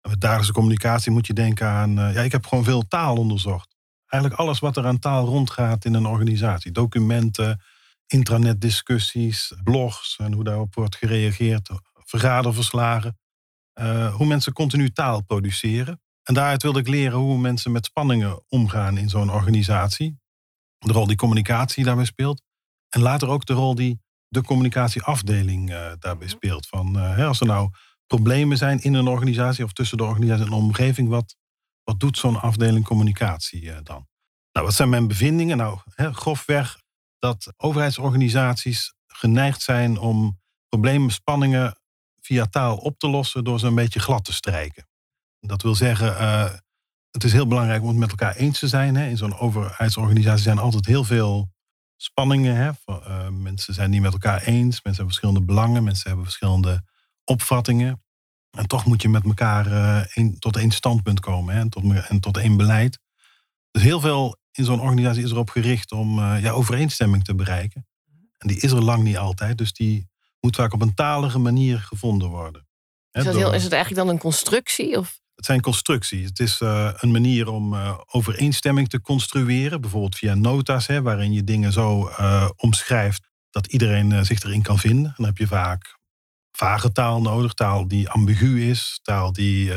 En 0.01 0.09
met 0.09 0.21
dagelijkse 0.21 0.53
communicatie 0.53 1.11
moet 1.11 1.27
je 1.27 1.33
denken 1.33 1.67
aan. 1.67 1.99
Uh, 1.99 2.13
ja, 2.13 2.21
ik 2.21 2.31
heb 2.31 2.45
gewoon 2.45 2.63
veel 2.63 2.87
taal 2.87 3.17
onderzocht. 3.17 3.75
Eigenlijk 4.05 4.41
alles 4.41 4.59
wat 4.59 4.77
er 4.77 4.85
aan 4.85 4.99
taal 4.99 5.25
rondgaat 5.25 5.85
in 5.85 5.93
een 5.93 6.05
organisatie. 6.05 6.71
Documenten, 6.71 7.61
intranetdiscussies, 8.07 9.53
blogs 9.63 10.17
en 10.17 10.33
hoe 10.33 10.43
daarop 10.43 10.75
wordt 10.75 10.95
gereageerd 10.95 11.69
vergaderverslagen. 12.05 13.17
Uh, 13.79 14.15
hoe 14.15 14.25
mensen 14.25 14.53
continu 14.53 14.91
taal 14.91 15.23
produceren. 15.23 16.01
En 16.23 16.33
daaruit 16.33 16.61
wilde 16.61 16.79
ik 16.79 16.87
leren 16.87 17.17
hoe 17.17 17.37
mensen 17.37 17.71
met 17.71 17.85
spanningen 17.85 18.43
omgaan 18.47 18.97
in 18.97 19.09
zo'n 19.09 19.31
organisatie. 19.31 20.19
De 20.77 20.93
rol 20.93 21.07
die 21.07 21.15
communicatie 21.15 21.83
daarbij 21.83 22.05
speelt. 22.05 22.41
En 22.89 23.01
later 23.01 23.27
ook 23.27 23.45
de 23.45 23.53
rol 23.53 23.75
die 23.75 24.01
de 24.27 24.41
communicatieafdeling 24.41 25.69
uh, 25.69 25.75
daarbij 25.75 26.27
mhm. 26.27 26.35
speelt. 26.35 26.67
Van, 26.67 26.97
uh, 26.97 27.15
hè, 27.15 27.25
als 27.25 27.39
er 27.39 27.45
nou 27.45 27.69
problemen 28.07 28.57
zijn 28.57 28.81
in 28.81 28.93
een 28.93 29.07
organisatie 29.07 29.63
of 29.63 29.73
tussen 29.73 29.97
de 29.97 30.03
organisatie 30.03 30.43
en 30.43 30.49
de 30.49 30.55
omgeving, 30.55 31.09
wat, 31.09 31.35
wat 31.83 31.99
doet 31.99 32.17
zo'n 32.17 32.41
afdeling 32.41 32.85
communicatie 32.85 33.81
dan? 33.81 34.07
Nou, 34.51 34.65
wat 34.65 34.75
zijn 34.75 34.89
mijn 34.89 35.07
bevindingen? 35.07 35.57
Nou, 35.57 35.79
hè, 35.89 36.13
grofweg 36.13 36.77
dat 37.19 37.53
overheidsorganisaties 37.57 38.93
geneigd 39.07 39.61
zijn 39.61 39.97
om 39.97 40.39
problemen, 40.67 41.11
spanningen 41.11 41.77
via 42.25 42.45
taal 42.45 42.77
op 42.77 42.99
te 42.99 43.07
lossen 43.07 43.43
door 43.43 43.59
ze 43.59 43.67
een 43.67 43.75
beetje 43.75 43.99
glad 43.99 44.25
te 44.25 44.33
strijken. 44.33 44.87
Dat 45.39 45.61
wil 45.61 45.75
zeggen, 45.75 46.07
uh, 46.07 46.51
het 47.11 47.23
is 47.23 47.33
heel 47.33 47.47
belangrijk 47.47 47.81
om 47.81 47.87
het 47.87 47.97
met 47.97 48.09
elkaar 48.09 48.35
eens 48.35 48.59
te 48.59 48.67
zijn. 48.67 48.95
Hè. 48.95 49.07
In 49.07 49.17
zo'n 49.17 49.37
overheidsorganisatie 49.37 50.43
zijn 50.43 50.57
altijd 50.57 50.85
heel 50.85 51.03
veel 51.03 51.53
spanningen. 51.95 52.55
Hè. 52.55 52.71
Uh, 52.87 53.27
mensen 53.29 53.73
zijn 53.73 53.89
niet 53.89 54.01
met 54.01 54.13
elkaar 54.13 54.41
eens, 54.41 54.63
mensen 54.65 54.83
hebben 54.83 55.05
verschillende 55.05 55.41
belangen, 55.41 55.83
mensen 55.83 56.07
hebben 56.07 56.25
verschillende 56.25 56.83
opvattingen. 57.23 58.03
En 58.57 58.67
toch 58.67 58.85
moet 58.85 59.01
je 59.01 59.09
met 59.09 59.23
elkaar 59.23 59.67
uh, 60.15 60.27
tot 60.39 60.57
één 60.57 60.71
standpunt 60.71 61.19
komen 61.19 61.53
hè, 61.53 61.59
en, 61.59 61.69
tot, 61.69 61.83
en 62.07 62.19
tot 62.19 62.37
één 62.37 62.57
beleid. 62.57 62.99
Dus 63.71 63.81
heel 63.81 63.99
veel 63.99 64.37
in 64.51 64.63
zo'n 64.63 64.81
organisatie 64.81 65.23
is 65.23 65.31
erop 65.31 65.49
gericht 65.49 65.91
om 65.91 66.19
ja, 66.19 66.51
overeenstemming 66.51 67.23
te 67.23 67.35
bereiken. 67.35 67.87
En 68.37 68.47
die 68.47 68.59
is 68.59 68.71
er 68.71 68.83
lang 68.83 69.03
niet 69.03 69.17
altijd. 69.17 69.57
Dus 69.57 69.73
die 69.73 70.07
moet 70.45 70.55
vaak 70.55 70.73
op 70.73 70.81
een 70.81 70.93
talige 70.93 71.39
manier 71.39 71.79
gevonden 71.79 72.29
worden. 72.29 72.67
Is, 73.11 73.23
dat 73.23 73.35
heel, 73.35 73.53
is 73.53 73.63
het 73.63 73.73
eigenlijk 73.73 74.05
dan 74.05 74.13
een 74.13 74.21
constructie? 74.21 74.97
Of? 74.97 75.19
Het 75.35 75.45
zijn 75.45 75.61
constructies. 75.61 76.29
Het 76.29 76.39
is 76.39 76.61
uh, 76.61 76.91
een 76.95 77.11
manier 77.11 77.47
om 77.47 77.73
uh, 77.73 77.97
overeenstemming 78.05 78.89
te 78.89 79.01
construeren. 79.01 79.81
Bijvoorbeeld 79.81 80.15
via 80.15 80.35
nota's, 80.35 80.87
hè, 80.87 81.01
waarin 81.01 81.33
je 81.33 81.43
dingen 81.43 81.71
zo 81.71 82.09
uh, 82.09 82.49
omschrijft 82.55 83.27
dat 83.49 83.67
iedereen 83.67 84.25
zich 84.25 84.43
erin 84.43 84.61
kan 84.61 84.79
vinden. 84.79 85.13
Dan 85.17 85.25
heb 85.25 85.37
je 85.37 85.47
vaak 85.47 85.97
vage 86.51 86.91
taal 86.91 87.21
nodig, 87.21 87.53
taal 87.53 87.87
die 87.87 88.09
ambigu 88.09 88.69
is, 88.69 88.99
taal 89.01 89.33
die 89.33 89.71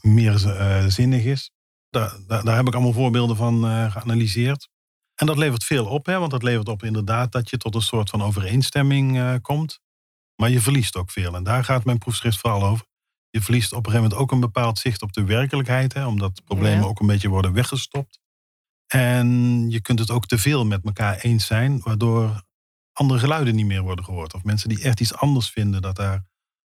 meer 0.00 0.38
zinnig 0.88 1.24
is. 1.24 1.50
Daar, 1.90 2.16
daar, 2.26 2.44
daar, 2.44 2.56
heb 2.56 2.66
ik 2.66 2.74
allemaal 2.74 2.92
voorbeelden 2.92 3.36
van 3.36 3.90
geanalyseerd. 3.90 4.68
En 5.14 5.26
dat 5.26 5.36
levert 5.36 5.64
veel 5.64 5.86
op, 5.86 6.06
hè, 6.06 6.18
want 6.18 6.30
dat 6.30 6.42
levert 6.42 6.68
op 6.68 6.82
inderdaad 6.82 7.32
dat 7.32 7.50
je 7.50 7.56
tot 7.56 7.74
een 7.74 7.80
soort 7.80 8.10
van 8.10 8.22
overeenstemming 8.22 9.38
komt. 9.40 9.80
Maar 10.40 10.50
je 10.50 10.60
verliest 10.60 10.96
ook 10.96 11.10
veel. 11.10 11.34
En 11.34 11.42
daar 11.42 11.64
gaat 11.64 11.84
mijn 11.84 11.98
proefschrift 11.98 12.38
vooral 12.38 12.64
over. 12.64 12.86
Je 13.30 13.40
verliest 13.40 13.72
op 13.72 13.78
een 13.78 13.92
gegeven 13.92 14.02
moment 14.02 14.20
ook 14.20 14.32
een 14.32 14.40
bepaald 14.40 14.78
zicht 14.78 15.02
op 15.02 15.12
de 15.12 15.24
werkelijkheid. 15.24 15.94
Hè, 15.94 16.06
omdat 16.06 16.44
problemen 16.44 16.88
ook 16.88 17.00
een 17.00 17.06
beetje 17.06 17.28
worden 17.28 17.52
weggestopt. 17.52 18.20
En 18.86 19.26
je 19.70 19.80
kunt 19.80 19.98
het 19.98 20.10
ook 20.10 20.26
te 20.26 20.38
veel 20.38 20.66
met 20.66 20.84
elkaar 20.84 21.16
eens 21.16 21.46
zijn. 21.46 21.80
Waardoor 21.82 22.42
andere 22.92 23.20
geluiden 23.20 23.54
niet 23.54 23.66
meer 23.66 23.82
worden 23.82 24.04
gehoord. 24.04 24.34
Of 24.34 24.44
mensen 24.44 24.68
die 24.68 24.82
echt 24.82 25.00
iets 25.00 25.14
anders 25.14 25.50
vinden. 25.50 25.82
Dat 25.82 25.96
daar 25.96 26.24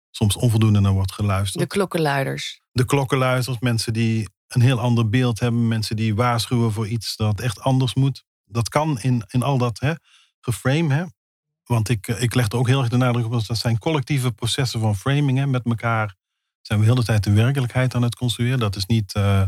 soms 0.10 0.36
onvoldoende 0.36 0.80
naar 0.80 0.92
wordt 0.92 1.12
geluisterd. 1.12 1.64
De 1.64 1.76
klokkenluiders. 1.76 2.62
De 2.72 2.86
klokkenluiders. 2.86 3.60
Mensen 3.60 3.94
die 3.94 4.30
een 4.48 4.62
heel 4.62 4.80
ander 4.80 5.10
beeld 5.10 5.40
hebben. 5.40 5.68
Mensen 5.68 5.96
die 5.96 6.16
waarschuwen 6.16 6.72
voor 6.72 6.88
iets 6.88 7.16
dat 7.16 7.40
echt 7.40 7.60
anders 7.60 7.94
moet. 7.94 8.24
Dat 8.46 8.70
kan 8.70 9.00
in, 9.00 9.24
in 9.28 9.44
al 9.44 9.58
dat 9.58 9.80
hè, 9.80 9.94
geframe. 10.40 10.94
Hè. 10.94 11.04
Want 11.72 11.90
ik, 11.90 12.08
eh, 12.08 12.22
ik 12.22 12.34
leg 12.34 12.48
er 12.48 12.58
ook 12.58 12.68
heel 12.68 12.80
erg 12.80 12.90
de 12.90 12.98
nadruk 12.98 13.26
op. 13.26 13.46
Dat 13.46 13.58
zijn 13.58 13.78
collectieve 13.78 14.32
processen 14.32 14.80
van 14.80 14.96
framing. 14.96 15.38
Hè. 15.38 15.48
Met 15.48 15.66
elkaar 15.66 16.16
zijn 16.62 16.80
we 16.80 16.86
heel 16.86 16.96
de 16.96 17.04
tijd 17.04 17.24
de 17.24 17.32
werkelijkheid 17.32 17.96
aan 17.96 18.02
het 18.02 18.16
construeren. 18.16 18.60
Dat 18.60 18.76
is 18.76 18.86
niet 18.86 19.16
uh, 19.16 19.48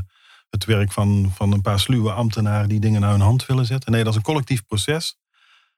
het 0.50 0.66
werk 0.66 0.92
van, 0.92 1.32
van 1.36 1.52
een 1.52 1.62
paar 1.62 1.80
sluwe 1.80 2.12
ambtenaren 2.12 2.70
die 2.70 2.80
dingen 2.80 3.02
naar 3.02 3.12
hun 3.12 3.22
hand 3.22 3.46
willen 3.46 3.66
zetten. 3.66 3.92
Nee, 3.92 4.04
dat 4.04 4.12
is 4.12 4.18
een 4.18 4.26
collectief 4.26 4.66
proces. 4.66 5.18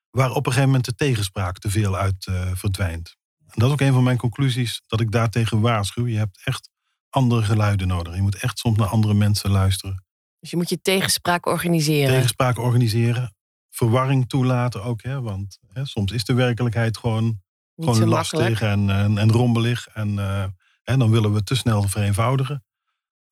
Waar 0.09 0.29
op 0.29 0.35
een 0.35 0.51
gegeven 0.51 0.65
moment 0.65 0.85
de 0.85 0.95
tegenspraak 0.95 1.57
te 1.57 1.69
veel 1.69 1.95
uit 1.97 2.27
uh, 2.29 2.51
verdwijnt. 2.53 3.15
En 3.39 3.53
dat 3.55 3.67
is 3.67 3.73
ook 3.73 3.81
een 3.81 3.93
van 3.93 4.03
mijn 4.03 4.17
conclusies. 4.17 4.81
Dat 4.87 4.99
ik 4.99 5.11
daartegen 5.11 5.61
waarschuw. 5.61 6.07
Je 6.07 6.17
hebt 6.17 6.41
echt 6.43 6.69
andere 7.09 7.43
geluiden 7.43 7.87
nodig. 7.87 8.15
Je 8.15 8.21
moet 8.21 8.35
echt 8.35 8.59
soms 8.59 8.77
naar 8.77 8.87
andere 8.87 9.13
mensen 9.13 9.51
luisteren. 9.51 10.03
Dus 10.39 10.49
je 10.49 10.57
moet 10.57 10.69
je 10.69 10.81
tegenspraak 10.81 11.45
organiseren. 11.45 12.13
Tegenspraak 12.13 12.57
organiseren. 12.57 13.34
Verwarring 13.75 14.29
toelaten 14.29 14.83
ook. 14.83 15.01
Hè, 15.01 15.21
want 15.21 15.59
hè, 15.73 15.85
soms 15.85 16.11
is 16.11 16.23
de 16.23 16.33
werkelijkheid 16.33 16.97
gewoon, 16.97 17.41
gewoon 17.75 18.07
lastig 18.07 18.61
en, 18.61 18.89
en, 18.89 19.17
en, 19.17 19.31
rommelig. 19.31 19.87
En, 19.93 20.09
uh, 20.09 20.43
hè, 20.83 20.97
dan 20.97 21.11
willen 21.11 21.33
we 21.33 21.43
te 21.43 21.55
snel 21.55 21.83
vereenvoudigen. 21.83 22.63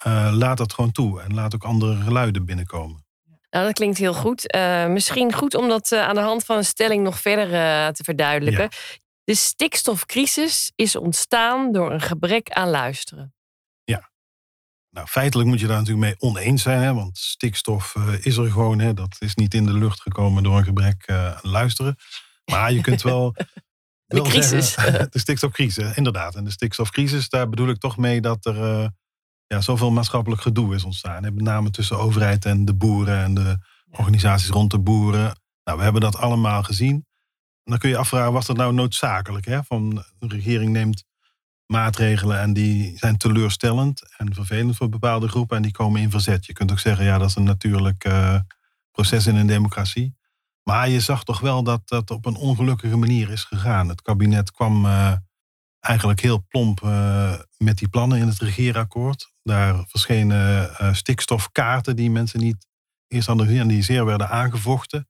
Uh, 0.08 0.30
laat 0.34 0.58
dat 0.58 0.74
gewoon 0.74 0.92
toe. 0.92 1.22
En 1.22 1.34
laat 1.34 1.56
ook 1.56 1.64
andere 1.64 1.96
geluiden 1.96 2.46
binnenkomen. 2.46 3.06
Nou, 3.50 3.66
dat 3.66 3.74
klinkt 3.74 3.98
heel 3.98 4.14
goed. 4.14 4.56
Uh, 4.56 4.88
misschien 4.88 5.34
goed 5.34 5.56
om 5.56 5.68
dat 5.68 5.92
aan 5.92 6.16
de 6.16 6.22
hand 6.22 6.46
van 6.46 6.58
een 6.58 6.66
stelling 6.66 7.04
nog 7.04 7.20
verder 7.20 7.50
te 7.94 8.04
verduidelijken. 8.04 8.64
Ja. 8.64 9.02
De 9.24 9.36
stikstofcrisis 9.36 10.72
is 10.76 10.96
ontstaan 10.96 11.72
door 11.72 11.92
een 11.92 12.02
gebrek 12.02 12.50
aan 12.50 12.70
luisteren. 12.70 13.34
Nou, 14.94 15.08
feitelijk 15.08 15.50
moet 15.50 15.60
je 15.60 15.68
daar 15.68 15.78
natuurlijk 15.78 16.06
mee 16.06 16.30
oneens 16.32 16.62
zijn, 16.62 16.82
hè, 16.82 16.94
want 16.94 17.18
stikstof 17.18 17.96
uh, 17.96 18.26
is 18.26 18.38
er 18.38 18.52
gewoon. 18.52 18.80
Hè, 18.80 18.94
dat 18.94 19.16
is 19.20 19.36
niet 19.36 19.54
in 19.54 19.66
de 19.66 19.74
lucht 19.74 20.02
gekomen 20.02 20.44
door 20.44 20.58
een 20.58 20.64
gebrek 20.64 21.04
uh, 21.08 21.26
aan 21.26 21.50
luisteren. 21.50 21.96
Maar 22.46 22.72
je 22.72 22.82
kunt 22.82 23.02
wel. 23.02 23.36
de 24.06 24.22
crisis. 24.22 24.72
Zeggen, 24.72 25.08
de 25.12 25.20
stikstofcrisis, 25.20 25.96
inderdaad. 25.96 26.36
En 26.36 26.44
de 26.44 26.52
stikstofcrisis, 26.52 27.30
daar 27.30 27.50
bedoel 27.50 27.68
ik 27.68 27.78
toch 27.78 27.98
mee 27.98 28.22
dat 28.22 28.46
er 28.46 28.56
uh, 28.56 28.88
ja, 29.48 29.62
zoveel 29.62 29.92
maatschappelijk 29.92 30.42
gedoe 30.42 30.76
is 30.76 30.84
ontstaan. 30.84 31.24
Hè, 31.24 31.32
met 31.32 31.44
name 31.44 31.70
tussen 31.70 31.96
de 31.96 32.02
overheid 32.02 32.46
en 32.46 32.66
de 32.66 32.76
boeren 32.76 33.24
en 33.24 33.34
de 33.34 33.58
organisaties 33.92 34.50
rond 34.50 34.72
de 34.72 34.80
boeren. 34.80 35.42
Nou, 35.64 35.78
we 35.78 35.84
hebben 35.84 36.02
dat 36.02 36.18
allemaal 36.18 36.64
gezien. 36.64 36.96
En 37.64 37.72
dan 37.72 37.78
kun 37.78 37.90
je 37.90 37.98
afvragen, 37.98 38.34
was 38.34 38.46
dat 38.46 38.58
nou 38.58 38.74
noodzakelijk? 38.74 39.46
Hè? 39.46 39.64
Van 39.64 40.04
de 40.20 40.28
regering 40.28 40.72
neemt 40.72 41.04
maatregelen 41.74 42.40
en 42.40 42.54
die 42.54 42.98
zijn 42.98 43.18
teleurstellend 43.18 44.16
en 44.18 44.34
vervelend 44.34 44.76
voor 44.76 44.90
bepaalde 44.90 45.28
groepen 45.28 45.58
en 45.58 45.64
die 45.64 45.72
komen 45.72 46.02
in 46.02 46.12
verzet. 46.12 46.46
Je 46.46 46.54
kunt 46.54 46.72
ook 46.72 46.80
zeggen, 46.80 47.06
ja, 47.06 47.18
dat 47.18 47.30
is 47.30 47.36
een 47.36 47.44
natuurlijk 47.44 48.06
uh, 48.06 48.40
proces 48.92 49.28
in 49.28 49.36
een 49.36 49.48
democratie. 49.48 50.16
Maar 50.64 50.90
je 50.90 51.00
zag 51.00 51.24
toch 51.24 51.40
wel 51.40 51.64
dat 51.64 51.82
dat 51.88 52.12
op 52.12 52.26
een 52.26 52.36
ongelukkige 52.36 52.98
manier 52.98 53.30
is 53.30 53.44
gegaan. 53.44 53.90
Het 53.90 54.02
kabinet 54.02 54.52
kwam 54.52 54.86
uh, 54.86 55.14
eigenlijk 55.80 56.22
heel 56.22 56.46
plomp 56.48 56.82
uh, 56.82 57.34
met 57.58 57.78
die 57.78 57.90
plannen 57.90 58.18
in 58.18 58.28
het 58.28 58.40
regeerakkoord. 58.40 59.32
Daar 59.44 59.84
verschenen 59.88 60.70
stikstofkaarten 60.96 61.96
die 61.96 62.12
mensen 62.12 62.40
niet 62.40 62.68
eerst 63.08 63.28
hadden 63.28 63.46
gezien 63.46 63.62
en 63.62 63.68
die 63.68 63.84
zeer 63.84 64.06
werden 64.06 64.30
aangevochten. 64.30 65.08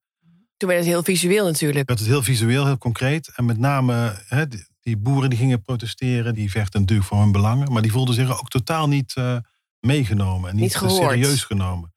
Toen 0.58 0.70
werd 0.70 0.84
het 0.84 0.94
heel 0.94 1.04
visueel 1.04 1.46
natuurlijk. 1.46 1.90
Het 1.90 2.00
is 2.00 2.08
heel 2.08 2.24
visueel, 2.24 2.66
heel 2.66 2.78
concreet. 2.78 3.32
En 3.36 3.46
met 3.46 3.58
name 3.58 4.24
hè, 4.28 4.46
die 4.84 4.98
boeren 4.98 5.30
die 5.30 5.40
gingen 5.40 5.62
protesteren, 5.62 6.34
die 6.34 6.52
vechten 6.52 6.80
natuurlijk 6.80 7.08
voor 7.08 7.20
hun 7.20 7.32
belangen. 7.32 7.72
Maar 7.72 7.82
die 7.82 7.92
voelden 7.92 8.16
zich 8.16 8.40
ook 8.40 8.50
totaal 8.50 8.88
niet 8.88 9.16
uh, 9.18 9.38
meegenomen 9.80 10.50
en 10.50 10.56
niet, 10.56 10.82
niet 10.82 10.92
serieus 10.92 11.44
genomen. 11.44 11.94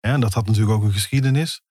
Ja, 0.00 0.12
en 0.12 0.20
dat 0.20 0.34
had 0.34 0.46
natuurlijk 0.46 0.72
ook 0.72 0.82
een 0.82 0.92
geschiedenis. 0.92 1.62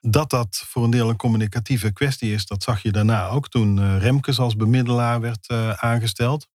Dat 0.00 0.30
dat 0.30 0.64
voor 0.66 0.84
een 0.84 0.90
deel 0.90 1.08
een 1.08 1.16
communicatieve 1.16 1.92
kwestie 1.92 2.32
is, 2.32 2.46
dat 2.46 2.62
zag 2.62 2.82
je 2.82 2.92
daarna 2.92 3.28
ook 3.28 3.48
toen 3.48 3.76
uh, 3.76 3.98
Remkes 3.98 4.38
als 4.38 4.56
bemiddelaar 4.56 5.20
werd 5.20 5.50
uh, 5.50 5.70
aangesteld. 5.70 6.48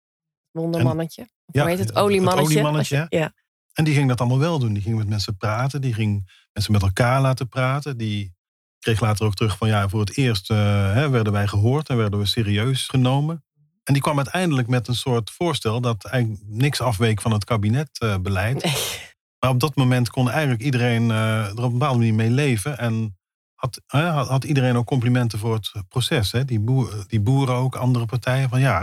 Wondermannetje. 0.51 1.23
En, 1.23 1.29
ja, 1.47 1.61
Hoe 1.61 1.71
heet 1.71 1.79
het? 1.79 1.97
Oliemannetje. 1.97 2.43
Het 2.43 2.57
oliemannetje. 2.57 3.07
ja. 3.09 3.33
En 3.73 3.85
die 3.85 3.95
ging 3.95 4.09
dat 4.09 4.21
allemaal 4.21 4.39
wel 4.39 4.59
doen. 4.59 4.73
Die 4.73 4.83
ging 4.83 4.97
met 4.97 5.09
mensen 5.09 5.37
praten. 5.37 5.81
Die 5.81 5.95
ging 5.95 6.31
mensen 6.53 6.73
met 6.73 6.83
elkaar 6.83 7.21
laten 7.21 7.49
praten. 7.49 7.97
Die 7.97 8.35
kreeg 8.79 9.01
later 9.01 9.27
ook 9.27 9.35
terug 9.35 9.57
van 9.57 9.69
ja, 9.69 9.89
voor 9.89 10.01
het 10.01 10.17
eerst 10.17 10.49
hè, 10.49 11.09
werden 11.09 11.33
wij 11.33 11.47
gehoord 11.47 11.89
en 11.89 11.97
werden 11.97 12.19
we 12.19 12.27
serieus 12.27 12.87
genomen. 12.87 13.45
En 13.89 13.95
die 13.95 14.03
kwam 14.03 14.17
uiteindelijk 14.17 14.69
met 14.69 14.89
een 14.89 14.95
soort 14.95 15.31
voorstel 15.31 15.81
dat 15.81 16.05
eigenlijk 16.05 16.43
niks 16.47 16.81
afweek 16.81 17.21
van 17.21 17.33
het 17.33 17.45
kabinetbeleid. 17.45 18.63
Nee. 18.65 18.75
Maar 19.39 19.51
op 19.51 19.61
dat 19.61 19.77
moment 19.77 20.11
kon 20.11 20.31
eigenlijk 20.31 20.63
iedereen 20.63 21.03
uh, 21.03 21.45
er 21.45 21.51
op 21.51 21.63
een 21.63 21.73
bepaalde 21.73 21.99
manier 21.99 22.15
mee 22.15 22.31
leven. 22.31 22.79
En 22.79 23.19
had, 23.55 23.81
uh, 23.95 24.29
had 24.29 24.45
iedereen 24.45 24.77
ook 24.77 24.87
complimenten 24.87 25.39
voor 25.39 25.55
het 25.55 25.73
proces. 25.89 26.33
Hè? 26.33 26.45
Die, 26.45 26.61
boer, 26.61 27.05
die 27.07 27.21
boeren 27.21 27.55
ook, 27.55 27.77
andere 27.77 28.07
partijen. 28.07 28.49
Van 28.49 28.61
ja, 28.61 28.81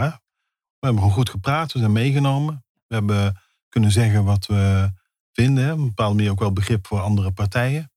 we 0.78 0.86
hebben 0.86 1.02
gewoon 1.02 1.16
goed 1.16 1.30
gepraat, 1.30 1.72
we 1.72 1.78
zijn 1.78 1.92
meegenomen. 1.92 2.64
We 2.86 2.94
hebben 2.94 3.40
kunnen 3.68 3.90
zeggen 3.90 4.24
wat 4.24 4.46
we 4.46 4.92
vinden. 5.32 5.64
Hè? 5.64 5.72
Op 5.72 5.78
een 5.78 5.86
bepaalde 5.86 6.14
manier 6.14 6.30
ook 6.30 6.40
wel 6.40 6.52
begrip 6.52 6.86
voor 6.86 7.00
andere 7.00 7.32
partijen. 7.32 7.92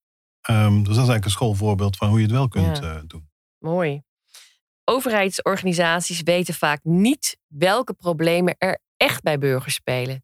Um, 0.49 0.75
dus 0.75 0.83
dat 0.83 0.83
is 0.83 0.95
eigenlijk 0.95 1.25
een 1.25 1.31
schoolvoorbeeld 1.31 1.97
van 1.97 2.09
hoe 2.09 2.17
je 2.17 2.23
het 2.23 2.33
wel 2.33 2.47
kunt 2.47 2.77
ja. 2.77 2.93
uh, 2.93 3.01
doen. 3.07 3.29
Mooi 3.59 4.07
overheidsorganisaties 4.89 6.21
weten 6.21 6.53
vaak 6.53 6.79
niet 6.83 7.37
welke 7.47 7.93
problemen 7.93 8.55
er 8.57 8.79
echt 8.97 9.21
bij 9.23 9.37
burgers 9.37 9.73
spelen. 9.73 10.23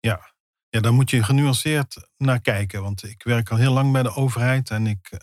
Ja. 0.00 0.34
ja, 0.68 0.80
daar 0.80 0.92
moet 0.92 1.10
je 1.10 1.22
genuanceerd 1.22 2.08
naar 2.16 2.40
kijken. 2.40 2.82
Want 2.82 3.04
ik 3.04 3.22
werk 3.22 3.50
al 3.50 3.56
heel 3.56 3.72
lang 3.72 3.92
bij 3.92 4.02
de 4.02 4.14
overheid 4.14 4.70
en 4.70 4.86
ik 4.86 5.08
eh, 5.10 5.18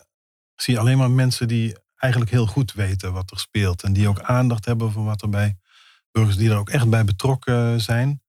zie 0.56 0.80
alleen 0.80 0.98
maar 0.98 1.12
mensen 1.12 1.48
die 1.48 1.78
eigenlijk 1.96 2.32
heel 2.32 2.48
goed 2.48 2.74
weten 2.74 3.14
wat 3.14 3.32
er 3.32 3.40
speelt. 3.40 3.84
En 3.84 3.94
die 3.94 4.08
ook 4.08 4.22
aandacht 4.22 4.66
hebben 4.66 4.92
voor 4.92 5.04
wat 5.04 5.22
er 5.22 5.30
bij 5.30 5.58
burgers 6.12 6.38
die 6.38 6.50
er 6.50 6.58
ook 6.58 6.70
echt 6.70 6.90
bij 6.90 7.04
betrokken 7.04 7.82
zijn. 7.82 8.22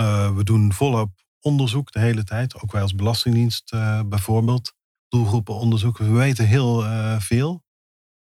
Uh, 0.00 0.34
we 0.36 0.44
doen 0.44 0.72
volop 0.72 1.10
onderzoek 1.40 1.92
de 1.92 1.98
hele 1.98 2.24
tijd. 2.24 2.62
Ook 2.62 2.72
wij 2.72 2.82
als 2.82 2.94
Belastingdienst 2.94 3.72
uh, 3.72 4.00
bijvoorbeeld. 4.06 4.74
Doelgroepenonderzoek. 5.08 5.98
We 5.98 6.10
weten 6.10 6.46
heel 6.46 6.82
veel. 7.20 7.62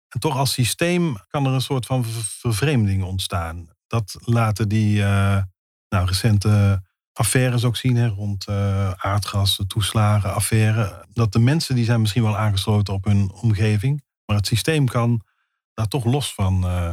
En 0.09 0.19
toch 0.19 0.37
als 0.37 0.51
systeem 0.51 1.17
kan 1.27 1.45
er 1.45 1.51
een 1.51 1.61
soort 1.61 1.85
van 1.85 2.05
vervreemding 2.05 3.03
ontstaan. 3.03 3.69
Dat 3.87 4.15
laten 4.19 4.69
die 4.69 4.97
uh, 4.97 5.41
nou, 5.89 6.07
recente 6.07 6.83
affaires 7.13 7.63
ook 7.63 7.75
zien 7.75 7.95
hè, 7.95 8.07
rond 8.07 8.47
uh, 8.49 8.91
aardgas, 8.91 9.63
toeslagen. 9.67 11.03
Dat 11.13 11.31
de 11.31 11.39
mensen 11.39 11.75
die 11.75 11.85
zijn 11.85 12.01
misschien 12.01 12.23
wel 12.23 12.37
aangesloten 12.37 12.93
op 12.93 13.03
hun 13.05 13.31
omgeving. 13.31 14.03
Maar 14.25 14.35
het 14.35 14.47
systeem 14.47 14.87
kan 14.87 15.21
daar 15.73 15.87
toch 15.87 16.05
los 16.05 16.33
van 16.33 16.65
uh, 16.65 16.89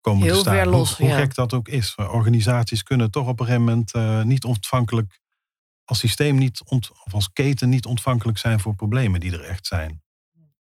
komen 0.00 0.22
Heel 0.22 0.34
te 0.34 0.40
staan. 0.40 0.54
Ver 0.54 0.68
los, 0.68 0.96
hoe, 0.96 1.08
hoe 1.08 1.16
gek 1.16 1.34
dat 1.34 1.52
ook 1.52 1.68
is. 1.68 1.94
Organisaties 1.94 2.82
kunnen 2.82 3.10
toch 3.10 3.26
op 3.26 3.40
een 3.40 3.46
gegeven 3.46 3.64
moment 3.64 4.24
niet 4.26 4.44
ontvankelijk 4.44 5.20
als 5.84 5.98
systeem 5.98 6.36
niet 6.36 6.62
ont, 6.64 6.90
of 7.04 7.14
als 7.14 7.32
keten 7.32 7.68
niet 7.68 7.86
ontvankelijk 7.86 8.38
zijn 8.38 8.60
voor 8.60 8.74
problemen 8.74 9.20
die 9.20 9.32
er 9.32 9.44
echt 9.44 9.66
zijn. 9.66 10.02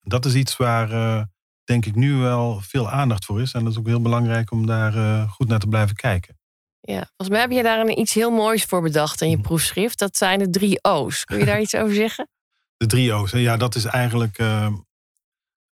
Dat 0.01 0.25
is 0.25 0.35
iets 0.35 0.57
waar 0.57 0.89
denk 1.65 1.87
ik 1.87 1.95
nu 1.95 2.15
wel 2.15 2.61
veel 2.61 2.91
aandacht 2.91 3.25
voor 3.25 3.41
is. 3.41 3.53
En 3.53 3.63
dat 3.63 3.73
is 3.73 3.79
ook 3.79 3.87
heel 3.87 4.03
belangrijk 4.03 4.51
om 4.51 4.67
daar 4.67 4.95
uh, 4.97 5.31
goed 5.31 5.49
naar 5.49 5.59
te 5.59 5.67
blijven 5.67 5.97
kijken. 5.97 6.39
Ja, 6.81 7.11
volgens 7.17 7.29
mij 7.29 7.41
heb 7.41 7.51
je 7.51 7.63
daar 7.63 7.81
een, 7.81 7.99
iets 7.99 8.15
heel 8.15 8.31
moois 8.31 8.65
voor 8.65 8.83
bedacht 8.83 9.21
in 9.21 9.31
je 9.31 9.37
mhm. 9.37 9.47
proefschrift. 9.47 9.99
Dat 9.99 10.17
zijn 10.17 10.39
de 10.39 10.51
drie 10.51 10.83
O's. 10.83 11.25
Kun 11.25 11.39
je 11.39 11.45
daar 11.45 11.61
iets 11.61 11.75
over 11.75 11.95
zeggen? 11.95 12.29
De 12.77 12.87
drie 12.89 13.15
O's. 13.15 13.31
Ja, 13.31 13.57
dat 13.57 13.75
is 13.75 13.85
eigenlijk 13.85 14.39
uh, 14.39 14.63
een 14.63 14.85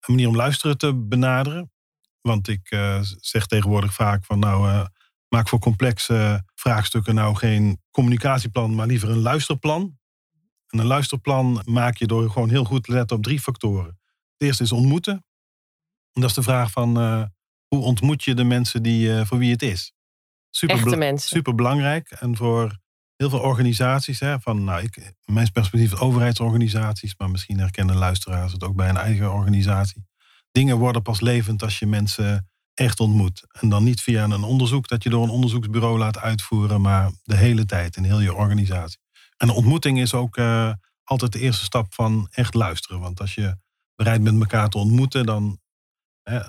manier 0.07 0.29
om 0.29 0.37
luisteren 0.37 0.79
te 0.79 0.95
benaderen. 0.95 1.73
Want 2.21 2.49
ik 2.49 2.71
uh, 2.71 3.01
zeg 3.21 3.47
tegenwoordig 3.47 3.95
vaak 3.95 4.25
van 4.25 4.39
nou, 4.39 4.87
maak 5.29 5.49
voor 5.49 5.59
complexe 5.59 6.45
vraagstukken 6.55 7.15
nou 7.15 7.37
geen 7.37 7.83
communicatieplan, 7.91 8.75
maar 8.75 8.87
liever 8.87 9.11
een 9.11 9.21
luisterplan. 9.23 9.99
En 10.69 10.79
een 10.79 10.87
luisterplan 10.87 11.63
maak 11.65 11.97
je 11.97 12.07
door 12.07 12.31
gewoon 12.31 12.51
heel 12.51 12.65
goed 12.65 12.85
te 12.85 12.93
letten 12.93 13.17
op 13.17 13.23
drie 13.23 13.41
factoren. 13.41 13.99
Het 14.33 14.49
eerste 14.49 14.63
is 14.63 14.73
ontmoeten. 14.73 15.25
Dat 16.12 16.29
is 16.29 16.35
de 16.35 16.43
vraag 16.43 16.71
van 16.71 17.02
uh, 17.02 17.23
hoe 17.67 17.83
ontmoet 17.83 18.25
je 18.25 18.35
de 18.35 18.45
mensen 18.45 18.83
die, 18.83 19.09
uh, 19.09 19.25
voor 19.25 19.38
wie 19.38 19.50
het 19.50 19.62
is? 19.62 19.93
Super, 20.50 20.76
Echte 20.76 20.97
mensen. 20.97 21.29
super 21.29 21.55
belangrijk. 21.55 22.11
En 22.11 22.37
voor 22.37 22.79
heel 23.17 23.31
veel 23.31 23.40
organisaties, 23.40 24.21
hè, 24.21 24.40
van 24.40 24.64
nou, 24.64 24.83
ik, 24.83 25.12
mijn 25.25 25.52
perspectief 25.52 26.00
overheidsorganisaties, 26.00 27.14
maar 27.17 27.31
misschien 27.31 27.59
herkennen 27.59 27.97
luisteraars 27.97 28.52
het 28.52 28.64
ook 28.64 28.75
bij 28.75 28.88
een 28.88 28.97
eigen 28.97 29.33
organisatie. 29.33 30.07
Dingen 30.52 30.79
worden 30.79 31.02
pas 31.02 31.21
levend 31.21 31.62
als 31.62 31.79
je 31.79 31.87
mensen 31.87 32.50
echt 32.75 33.00
ontmoet. 33.00 33.47
En 33.61 33.69
dan 33.69 33.85
niet 33.85 34.00
via 34.00 34.25
een 34.25 34.43
onderzoek 34.43 34.88
dat 34.88 35.02
je 35.02 35.11
door 35.11 35.23
een 35.23 35.31
onderzoeksbureau 35.31 35.99
laat 35.99 36.19
uitvoeren, 36.19 36.81
maar 36.81 37.11
de 37.23 37.37
hele 37.37 37.67
tijd 37.67 37.97
in 37.97 38.05
heel 38.05 38.21
je 38.21 38.35
organisatie. 38.35 38.99
En 39.37 39.47
de 39.47 39.52
ontmoeting 39.52 40.00
is 40.00 40.14
ook 40.14 40.37
uh, 40.37 40.73
altijd 41.05 41.33
de 41.33 41.38
eerste 41.38 41.64
stap 41.64 41.95
van 41.95 42.29
echt 42.31 42.55
luisteren. 42.55 43.00
Want 43.00 43.21
als 43.21 43.35
je 43.35 43.57
bereid 43.95 44.23
bent 44.23 44.40
elkaar 44.40 44.69
te 44.69 44.79
ontmoeten, 44.79 45.26
dan 45.26 45.60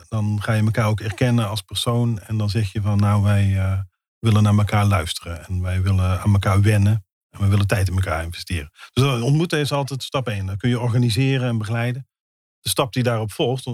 dan 0.07 0.41
ga 0.41 0.53
je 0.53 0.63
elkaar 0.63 0.87
ook 0.87 0.99
erkennen 0.99 1.49
als 1.49 1.61
persoon. 1.61 2.19
En 2.19 2.37
dan 2.37 2.49
zeg 2.49 2.71
je 2.71 2.81
van 2.81 2.97
nou 2.99 3.23
wij 3.23 3.47
uh, 3.47 3.79
willen 4.19 4.43
naar 4.43 4.57
elkaar 4.57 4.85
luisteren. 4.85 5.45
En 5.45 5.61
wij 5.61 5.81
willen 5.81 6.21
aan 6.21 6.33
elkaar 6.33 6.61
wennen. 6.61 7.05
En 7.29 7.39
we 7.39 7.47
willen 7.47 7.67
tijd 7.67 7.87
in 7.87 7.95
elkaar 7.95 8.23
investeren. 8.23 8.71
Dus 8.93 9.21
ontmoeten 9.21 9.59
is 9.59 9.71
altijd 9.71 10.03
stap 10.03 10.27
één. 10.27 10.45
Dan 10.45 10.57
kun 10.57 10.69
je 10.69 10.79
organiseren 10.79 11.47
en 11.47 11.57
begeleiden. 11.57 12.07
De 12.59 12.69
stap 12.69 12.93
die 12.93 13.03
daarop 13.03 13.31
volgt, 13.31 13.65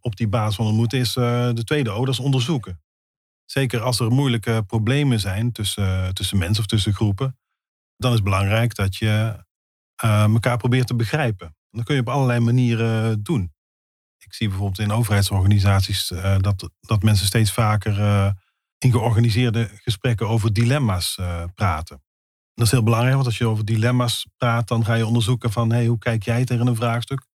op 0.00 0.16
die 0.16 0.28
basis 0.28 0.56
van 0.56 0.66
ontmoeten, 0.66 0.98
is 0.98 1.12
de 1.12 1.62
tweede 1.64 1.90
O, 1.90 2.04
dat 2.04 2.14
is 2.14 2.20
onderzoeken. 2.20 2.82
Zeker 3.44 3.80
als 3.80 4.00
er 4.00 4.10
moeilijke 4.10 4.64
problemen 4.66 5.20
zijn 5.20 5.52
tussen, 5.52 6.14
tussen 6.14 6.38
mensen 6.38 6.62
of 6.62 6.68
tussen 6.68 6.94
groepen, 6.94 7.38
dan 7.96 8.10
is 8.10 8.16
het 8.16 8.24
belangrijk 8.24 8.74
dat 8.74 8.96
je 8.96 9.44
elkaar 9.96 10.56
probeert 10.56 10.86
te 10.86 10.94
begrijpen. 10.94 11.56
dat 11.70 11.84
kun 11.84 11.94
je 11.94 12.00
op 12.00 12.08
allerlei 12.08 12.40
manieren 12.40 13.22
doen. 13.22 13.51
Ik 14.32 14.38
zie 14.38 14.48
bijvoorbeeld 14.48 14.88
in 14.88 14.92
overheidsorganisaties 14.92 16.12
dat, 16.40 16.70
dat 16.80 17.02
mensen 17.02 17.26
steeds 17.26 17.52
vaker 17.52 17.98
in 18.78 18.90
georganiseerde 18.90 19.70
gesprekken 19.74 20.28
over 20.28 20.52
dilemma's 20.52 21.16
uh, 21.20 21.44
praten. 21.54 22.02
Dat 22.54 22.66
is 22.66 22.72
heel 22.72 22.82
belangrijk, 22.82 23.14
want 23.14 23.26
als 23.26 23.38
je 23.38 23.46
over 23.46 23.64
dilemma's 23.64 24.26
praat, 24.36 24.68
dan 24.68 24.84
ga 24.84 24.94
je 24.94 25.06
onderzoeken 25.06 25.52
van 25.52 25.72
hey, 25.72 25.86
hoe 25.86 25.98
kijk 25.98 26.22
jij 26.22 26.44
tegen 26.44 26.66
een 26.66 26.76
vraagstuk? 26.76 27.26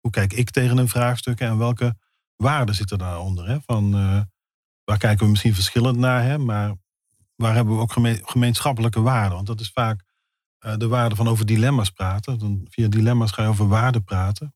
Hoe 0.00 0.10
kijk 0.10 0.32
ik 0.32 0.50
tegen 0.50 0.76
een 0.78 0.88
vraagstuk? 0.88 1.40
En 1.40 1.58
welke 1.58 1.96
waarden 2.36 2.74
zitten 2.74 2.98
daaronder? 2.98 3.48
Hè? 3.48 3.60
Van, 3.60 3.90
waar 4.84 4.98
kijken 4.98 5.24
we 5.24 5.30
misschien 5.30 5.54
verschillend 5.54 5.98
naar, 5.98 6.22
hè? 6.22 6.38
maar 6.38 6.74
waar 7.34 7.54
hebben 7.54 7.76
we 7.76 7.80
ook 7.80 7.92
gemeenschappelijke 8.22 9.00
waarden? 9.00 9.34
Want 9.34 9.46
dat 9.46 9.60
is 9.60 9.70
vaak 9.70 10.04
de 10.58 10.88
waarde 10.88 11.16
van 11.16 11.28
over 11.28 11.46
dilemma's 11.46 11.90
praten. 11.90 12.38
Dan, 12.38 12.66
via 12.70 12.88
dilemma's 12.88 13.30
ga 13.30 13.42
je 13.42 13.48
over 13.48 13.68
waarden 13.68 14.04
praten. 14.04 14.53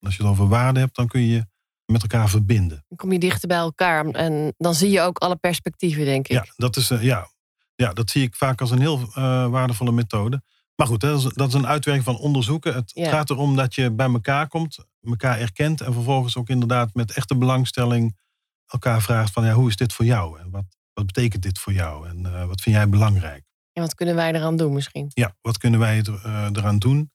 Als 0.00 0.16
je 0.16 0.22
het 0.22 0.32
over 0.32 0.48
waarden 0.48 0.82
hebt, 0.82 0.96
dan 0.96 1.06
kun 1.06 1.20
je 1.20 1.46
met 1.90 2.02
elkaar 2.02 2.28
verbinden. 2.28 2.84
Dan 2.88 2.96
kom 2.96 3.12
je 3.12 3.18
dichter 3.18 3.48
bij 3.48 3.56
elkaar 3.56 4.06
en 4.06 4.54
dan 4.56 4.74
zie 4.74 4.90
je 4.90 5.00
ook 5.00 5.18
alle 5.18 5.36
perspectieven, 5.36 6.04
denk 6.04 6.28
ik. 6.28 6.44
Ja, 6.44 6.52
dat, 6.56 6.76
is, 6.76 6.90
uh, 6.90 7.02
ja. 7.02 7.28
ja, 7.74 7.92
dat 7.92 8.10
zie 8.10 8.22
ik 8.22 8.34
vaak 8.34 8.60
als 8.60 8.70
een 8.70 8.80
heel 8.80 9.00
uh, 9.00 9.46
waardevolle 9.46 9.92
methode. 9.92 10.42
Maar 10.74 10.86
goed, 10.86 11.00
dat 11.00 11.18
is, 11.18 11.32
dat 11.34 11.48
is 11.48 11.54
een 11.54 11.66
uitwerking 11.66 12.06
van 12.06 12.18
onderzoeken. 12.18 12.74
Het 12.74 12.90
ja. 12.94 13.10
gaat 13.10 13.30
erom 13.30 13.56
dat 13.56 13.74
je 13.74 13.90
bij 13.90 14.06
elkaar 14.06 14.48
komt, 14.48 14.78
elkaar 15.02 15.38
erkent 15.38 15.80
en 15.80 15.92
vervolgens 15.92 16.36
ook 16.36 16.48
inderdaad 16.48 16.94
met 16.94 17.12
echte 17.12 17.36
belangstelling 17.36 18.18
elkaar 18.66 19.02
vraagt 19.02 19.32
van 19.32 19.44
ja, 19.44 19.52
hoe 19.52 19.68
is 19.68 19.76
dit 19.76 19.92
voor 19.92 20.04
jou? 20.04 20.38
En 20.38 20.50
wat, 20.50 20.64
wat 20.92 21.06
betekent 21.06 21.42
dit 21.42 21.58
voor 21.58 21.72
jou? 21.72 22.08
En 22.08 22.18
uh, 22.26 22.44
wat 22.44 22.60
vind 22.60 22.76
jij 22.76 22.88
belangrijk? 22.88 23.44
En 23.72 23.82
wat 23.82 23.94
kunnen 23.94 24.14
wij 24.14 24.32
eraan 24.32 24.56
doen 24.56 24.72
misschien? 24.72 25.10
Ja, 25.14 25.36
wat 25.40 25.58
kunnen 25.58 25.80
wij 25.80 25.98
er, 25.98 26.20
eraan 26.52 26.78
doen? 26.78 27.10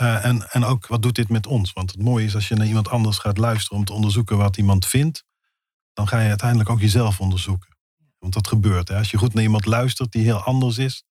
Uh, 0.00 0.24
en, 0.24 0.50
en 0.50 0.64
ook, 0.64 0.86
wat 0.86 1.02
doet 1.02 1.14
dit 1.14 1.28
met 1.28 1.46
ons? 1.46 1.72
Want 1.72 1.90
het 1.90 2.02
mooie 2.02 2.24
is 2.24 2.34
als 2.34 2.48
je 2.48 2.54
naar 2.54 2.66
iemand 2.66 2.88
anders 2.88 3.18
gaat 3.18 3.38
luisteren 3.38 3.78
om 3.78 3.84
te 3.84 3.92
onderzoeken 3.92 4.36
wat 4.36 4.56
iemand 4.56 4.86
vindt, 4.86 5.24
dan 5.92 6.08
ga 6.08 6.20
je 6.20 6.28
uiteindelijk 6.28 6.70
ook 6.70 6.80
jezelf 6.80 7.20
onderzoeken. 7.20 7.76
Want 8.18 8.32
dat 8.32 8.48
gebeurt. 8.48 8.88
Hè? 8.88 8.96
Als 8.96 9.10
je 9.10 9.18
goed 9.18 9.34
naar 9.34 9.42
iemand 9.42 9.64
luistert 9.64 10.12
die 10.12 10.22
heel 10.22 10.42
anders 10.42 10.78
is, 10.78 11.04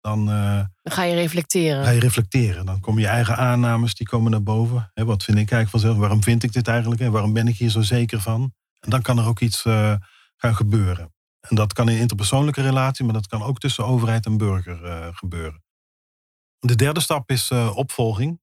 dan, 0.00 0.20
uh, 0.28 0.54
dan 0.82 0.92
ga 0.92 1.02
je 1.02 1.14
reflecteren. 1.14 1.84
Ga 1.84 1.90
je 1.90 2.00
reflecteren. 2.00 2.66
Dan 2.66 2.80
komen 2.80 3.02
je 3.02 3.08
eigen 3.08 3.36
aannames, 3.36 3.94
die 3.94 4.06
komen 4.06 4.30
naar 4.30 4.42
boven. 4.42 4.90
Hè, 4.94 5.04
wat 5.04 5.24
vind 5.24 5.38
ik 5.38 5.50
eigenlijk 5.50 5.70
vanzelf? 5.70 5.96
Waarom 5.96 6.22
vind 6.22 6.42
ik 6.42 6.52
dit 6.52 6.68
eigenlijk? 6.68 7.00
Hè? 7.00 7.10
Waarom 7.10 7.32
ben 7.32 7.48
ik 7.48 7.56
hier 7.56 7.70
zo 7.70 7.82
zeker 7.82 8.20
van? 8.20 8.54
En 8.80 8.90
dan 8.90 9.02
kan 9.02 9.18
er 9.18 9.26
ook 9.26 9.40
iets 9.40 9.64
uh, 9.64 9.94
gaan 10.36 10.56
gebeuren. 10.56 11.12
En 11.40 11.56
dat 11.56 11.72
kan 11.72 11.88
in 11.88 11.98
interpersoonlijke 11.98 12.62
relatie, 12.62 13.04
maar 13.04 13.14
dat 13.14 13.26
kan 13.26 13.42
ook 13.42 13.58
tussen 13.58 13.86
overheid 13.86 14.26
en 14.26 14.36
burger 14.36 14.84
uh, 14.84 15.06
gebeuren. 15.10 15.62
De 16.58 16.74
derde 16.74 17.00
stap 17.00 17.30
is 17.30 17.50
uh, 17.50 17.76
opvolging. 17.76 18.40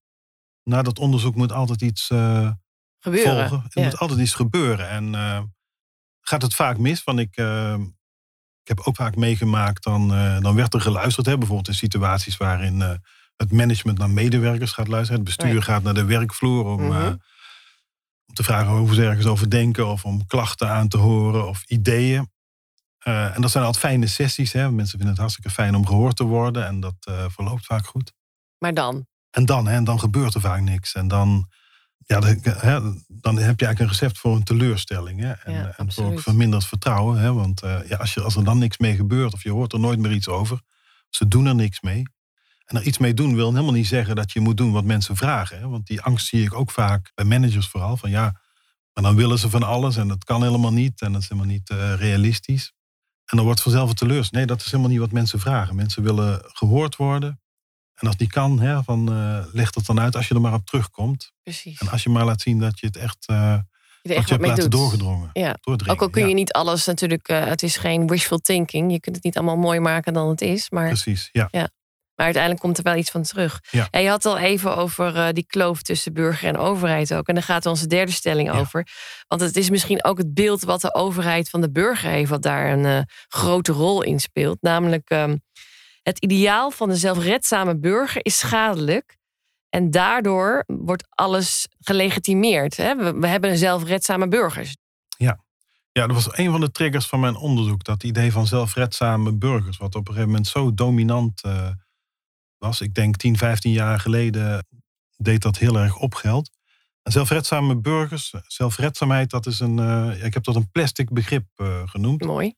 Na 0.64 0.82
dat 0.82 1.00
onderzoek 1.00 1.36
moet 1.36 1.52
altijd 1.52 1.82
iets 1.82 2.10
uh, 2.10 2.52
gebeuren. 3.00 3.50
volgen. 3.50 3.66
Er 3.70 3.82
ja. 3.82 3.84
moet 3.84 4.00
altijd 4.00 4.20
iets 4.20 4.34
gebeuren. 4.34 4.90
En 4.90 5.14
uh, 5.14 5.42
gaat 6.22 6.42
het 6.42 6.54
vaak 6.54 6.78
mis? 6.78 7.04
Want 7.04 7.20
ik, 7.20 7.38
ik 8.62 8.68
heb 8.68 8.80
ook 8.80 8.96
vaak 8.96 9.16
meegemaakt, 9.16 9.84
dan, 9.84 10.08
dan 10.42 10.56
werd 10.56 10.74
er 10.74 10.82
geluisterd. 10.82 11.26
Hè? 11.26 11.38
Bijvoorbeeld 11.38 11.68
in 11.68 11.74
situaties 11.74 12.38
waarin 12.38 13.00
het 13.38 13.52
management 13.52 13.98
naar 13.98 14.10
medewerkers 14.10 14.72
gaat 14.72 14.88
luisteren. 14.88 15.26
Het 15.26 15.36
bestuur 15.36 15.64
gaat 15.64 15.84
naar 15.84 15.94
de 15.94 16.06
werkvloer 16.06 16.66
om, 16.66 16.82
mm 16.82 16.92
-hmm. 16.92 17.22
om 18.28 18.34
te 18.34 18.44
vragen 18.44 18.72
hoe 18.72 18.94
ze 18.94 19.06
ergens 19.06 19.26
over 19.26 19.50
denken. 19.50 19.88
Of 19.88 20.06
om 20.06 20.28
klachten 20.28 20.70
aan 20.70 20.88
te 20.88 20.98
horen 20.98 21.48
of 21.48 21.64
ideeën. 21.64 22.34
Uh, 23.08 23.36
en 23.36 23.42
dat 23.42 23.52
zijn 23.52 23.64
altijd 23.64 23.86
fijne 23.86 24.08
sessies. 24.08 24.52
Hè? 24.52 24.72
Mensen 24.72 24.98
vinden 24.98 25.10
het 25.10 25.18
hartstikke 25.18 25.50
fijn 25.50 25.76
om 25.76 25.86
gehoord 25.86 26.16
te 26.16 26.24
worden. 26.24 26.66
En 26.66 26.80
dat 26.80 26.96
uh, 27.10 27.26
verloopt 27.28 27.66
vaak 27.66 27.86
goed. 27.86 28.14
Maar 28.58 28.74
dan? 28.74 29.08
En 29.30 29.46
dan, 29.46 29.68
hè? 29.68 29.76
En 29.76 29.84
dan 29.84 30.00
gebeurt 30.00 30.34
er 30.34 30.42
vaak 30.42 30.62
niks. 30.62 30.94
En 30.94 31.08
dan, 31.08 31.50
ja, 32.06 32.20
de, 32.20 32.40
hè, 32.44 32.80
dan 33.08 33.38
heb 33.38 33.60
je 33.60 33.66
eigenlijk 33.66 33.80
een 33.80 33.88
recept 33.88 34.18
voor 34.18 34.36
een 34.36 34.44
teleurstelling. 34.44 35.20
Hè? 35.20 35.32
En, 35.32 35.54
ja, 35.54 35.74
en 35.78 35.92
voor 35.92 36.06
ook 36.06 36.20
verminderd 36.20 36.66
vertrouwen. 36.66 37.20
Hè? 37.20 37.34
Want 37.34 37.64
uh, 37.64 37.88
ja, 37.88 37.98
als, 37.98 38.14
je, 38.14 38.22
als 38.22 38.36
er 38.36 38.44
dan 38.44 38.58
niks 38.58 38.78
mee 38.78 38.96
gebeurt 38.96 39.34
of 39.34 39.44
je 39.44 39.52
hoort 39.52 39.74
er 39.74 39.80
nooit 39.80 40.00
meer 40.00 40.12
iets 40.12 40.28
over. 40.28 40.62
Ze 41.10 41.28
doen 41.28 41.46
er 41.46 41.56
niks 41.56 41.82
mee. 41.82 42.04
En 42.66 42.78
er 42.78 42.84
iets 42.84 42.98
mee 42.98 43.14
doen 43.14 43.36
wil 43.36 43.52
helemaal 43.52 43.74
niet 43.74 43.88
zeggen 43.88 44.16
dat 44.16 44.32
je 44.32 44.40
moet 44.40 44.58
doen 44.58 44.72
wat 44.72 44.84
mensen 44.84 45.16
vragen. 45.16 45.60
Hè? 45.60 45.68
Want 45.68 45.88
die 45.88 46.02
angst 46.02 46.28
zie 46.28 46.44
ik 46.44 46.54
ook 46.54 46.72
vaak 46.72 47.12
bij 47.16 47.26
managers 47.26 47.68
vooral. 47.68 47.98
Van 47.98 48.10
ja, 48.10 48.42
maar 48.94 49.04
dan 49.04 49.16
willen 49.16 49.40
ze 49.40 49.50
van 49.50 49.64
alles 49.64 49.98
en 49.98 50.08
dat 50.08 50.24
kan 50.24 50.44
helemaal 50.44 50.74
niet. 50.74 51.02
En 51.02 51.12
dat 51.12 51.22
is 51.22 51.30
helemaal 51.30 51.52
niet 51.52 51.70
realistisch. 52.00 52.74
En 53.26 53.38
dan 53.38 53.46
wordt 53.46 53.62
vanzelf 53.62 53.90
een 53.90 53.96
teleurs. 53.96 54.30
Nee, 54.30 54.46
dat 54.46 54.60
is 54.60 54.66
helemaal 54.66 54.90
niet 54.90 55.00
wat 55.00 55.12
mensen 55.12 55.40
vragen. 55.40 55.76
Mensen 55.76 56.04
willen 56.04 56.42
gehoord 56.46 56.96
worden. 56.96 57.40
En 57.96 58.08
als 58.08 58.18
die 58.18 58.28
kan, 58.28 58.60
hè, 58.60 58.84
van, 58.84 59.14
uh, 59.14 59.46
leg 59.52 59.72
dat 59.72 59.86
dan 59.86 60.00
uit 60.00 60.16
als 60.16 60.28
je 60.28 60.36
er 60.36 60.42
maar 60.42 60.54
op 60.54 60.66
terugkomt. 60.66 61.32
Precies. 61.44 61.80
En 61.80 61.90
als 61.90 62.04
je 62.04 62.10
maar 62.10 62.26
laat 62.26 62.42
zien 62.42 62.60
dat 62.60 62.80
je 62.80 62.86
het 62.86 62.96
echt, 62.96 63.26
uh, 63.32 63.58
je 64.02 64.10
er 64.10 64.16
echt 64.16 64.28
je 64.28 64.34
hebt 64.34 64.48
laten 64.48 64.70
doet. 64.70 64.72
doorgedrongen. 64.72 65.30
Ja. 65.34 65.58
Ook 65.64 66.02
al 66.02 66.10
kun 66.10 66.28
je 66.28 66.34
niet 66.34 66.52
alles 66.52 66.86
natuurlijk, 66.86 67.30
uh, 67.30 67.46
het 67.46 67.64
is 67.64 67.78
geen 67.78 68.08
wishful 68.08 68.38
thinking. 68.38 68.92
Je 68.92 69.00
kunt 69.00 69.16
het 69.16 69.26
niet 69.26 69.38
allemaal 69.38 69.58
mooi 69.58 69.80
maken 69.80 70.14
dan 70.14 70.30
het 70.30 70.42
is. 70.42 70.70
Maar, 70.70 70.88
Precies, 70.88 71.30
ja. 71.32 71.48
ja. 71.52 71.70
Maar 72.16 72.26
uiteindelijk 72.26 72.64
komt 72.64 72.78
er 72.78 72.84
wel 72.84 72.96
iets 72.96 73.12
van 73.12 73.24
terug. 73.24 73.60
Ja. 73.72 73.88
En 73.92 74.02
je 74.02 74.10
had 74.10 74.26
al 74.26 74.38
even 74.38 74.78
over 74.78 75.16
uh, 75.16 75.28
die 75.32 75.46
kloof 75.46 75.82
tussen 75.82 76.14
burger 76.14 76.48
en 76.48 76.58
overheid 76.58 77.14
ook. 77.14 77.28
En 77.28 77.34
daar 77.34 77.44
gaat 77.44 77.66
onze 77.66 77.88
derde 77.88 78.12
stelling 78.12 78.54
Ja. 78.54 78.60
over. 78.60 78.88
Want 79.28 79.42
het 79.42 79.56
is 79.58 79.70
misschien 79.70 80.04
ook 80.04 80.18
het 80.18 80.34
beeld 80.34 80.64
wat 80.64 80.82
de 80.82 80.94
overheid 80.94 81.50
van 81.50 81.62
de 81.62 81.72
burger 81.72 82.10
heeft, 82.10 82.30
wat 82.30 82.42
daar 82.42 82.72
een 82.72 82.84
uh, 82.86 83.00
grote 83.28 83.72
rol 83.72 84.02
in 84.02 84.20
speelt. 84.20 84.58
Namelijk 84.62 85.12
um, 85.12 85.42
het 86.02 86.20
ideaal 86.20 86.72
van 86.72 86.90
de 86.90 86.96
zelfredzame 86.96 87.80
burger 87.80 88.26
is 88.26 88.38
schadelijk. 88.38 89.18
En 89.70 89.92
daardoor 89.92 90.64
wordt 90.68 91.04
alles 91.10 91.68
gelegitimeerd. 91.80 92.78
Hè? 92.78 92.96
We, 92.96 93.14
we 93.14 93.28
hebben 93.28 93.58
zelfredzame 93.58 94.28
burgers. 94.28 94.76
Ja. 95.18 95.44
Ja, 95.92 96.08
dat 96.08 96.16
was 96.16 96.38
een 96.38 96.52
van 96.52 96.60
de 96.62 96.72
triggers 96.72 97.06
van 97.06 97.20
mijn 97.20 97.36
onderzoek. 97.36 97.84
Dat 97.84 98.04
idee 98.04 98.32
van 98.32 98.48
zelfredzame 98.48 99.34
burgers. 99.34 99.78
Wat 99.78 99.96
op 99.96 100.02
een 100.08 100.14
gegeven 100.14 100.30
moment 100.30 100.48
zo 100.48 100.74
dominant 100.74 101.44
uh, 101.46 101.68
was. 102.58 102.82
Ik 102.82 102.94
denk 102.94 103.16
10, 103.16 103.38
15 103.38 103.72
jaar 103.72 104.00
geleden 104.00 104.66
deed 105.18 105.42
dat 105.42 105.58
heel 105.58 105.80
erg 105.80 105.98
opgeld. 105.98 106.50
En 107.06 107.12
zelfredzame 107.12 107.78
burgers, 107.78 108.34
zelfredzaamheid, 108.48 109.30
dat 109.30 109.46
is 109.46 109.60
een. 109.60 109.78
Uh, 109.78 110.24
ik 110.24 110.34
heb 110.34 110.44
dat 110.44 110.56
een 110.56 110.72
plastic 110.72 111.10
begrip 111.10 111.46
uh, 111.58 111.82
genoemd. 111.86 112.24
Mooi. 112.24 112.54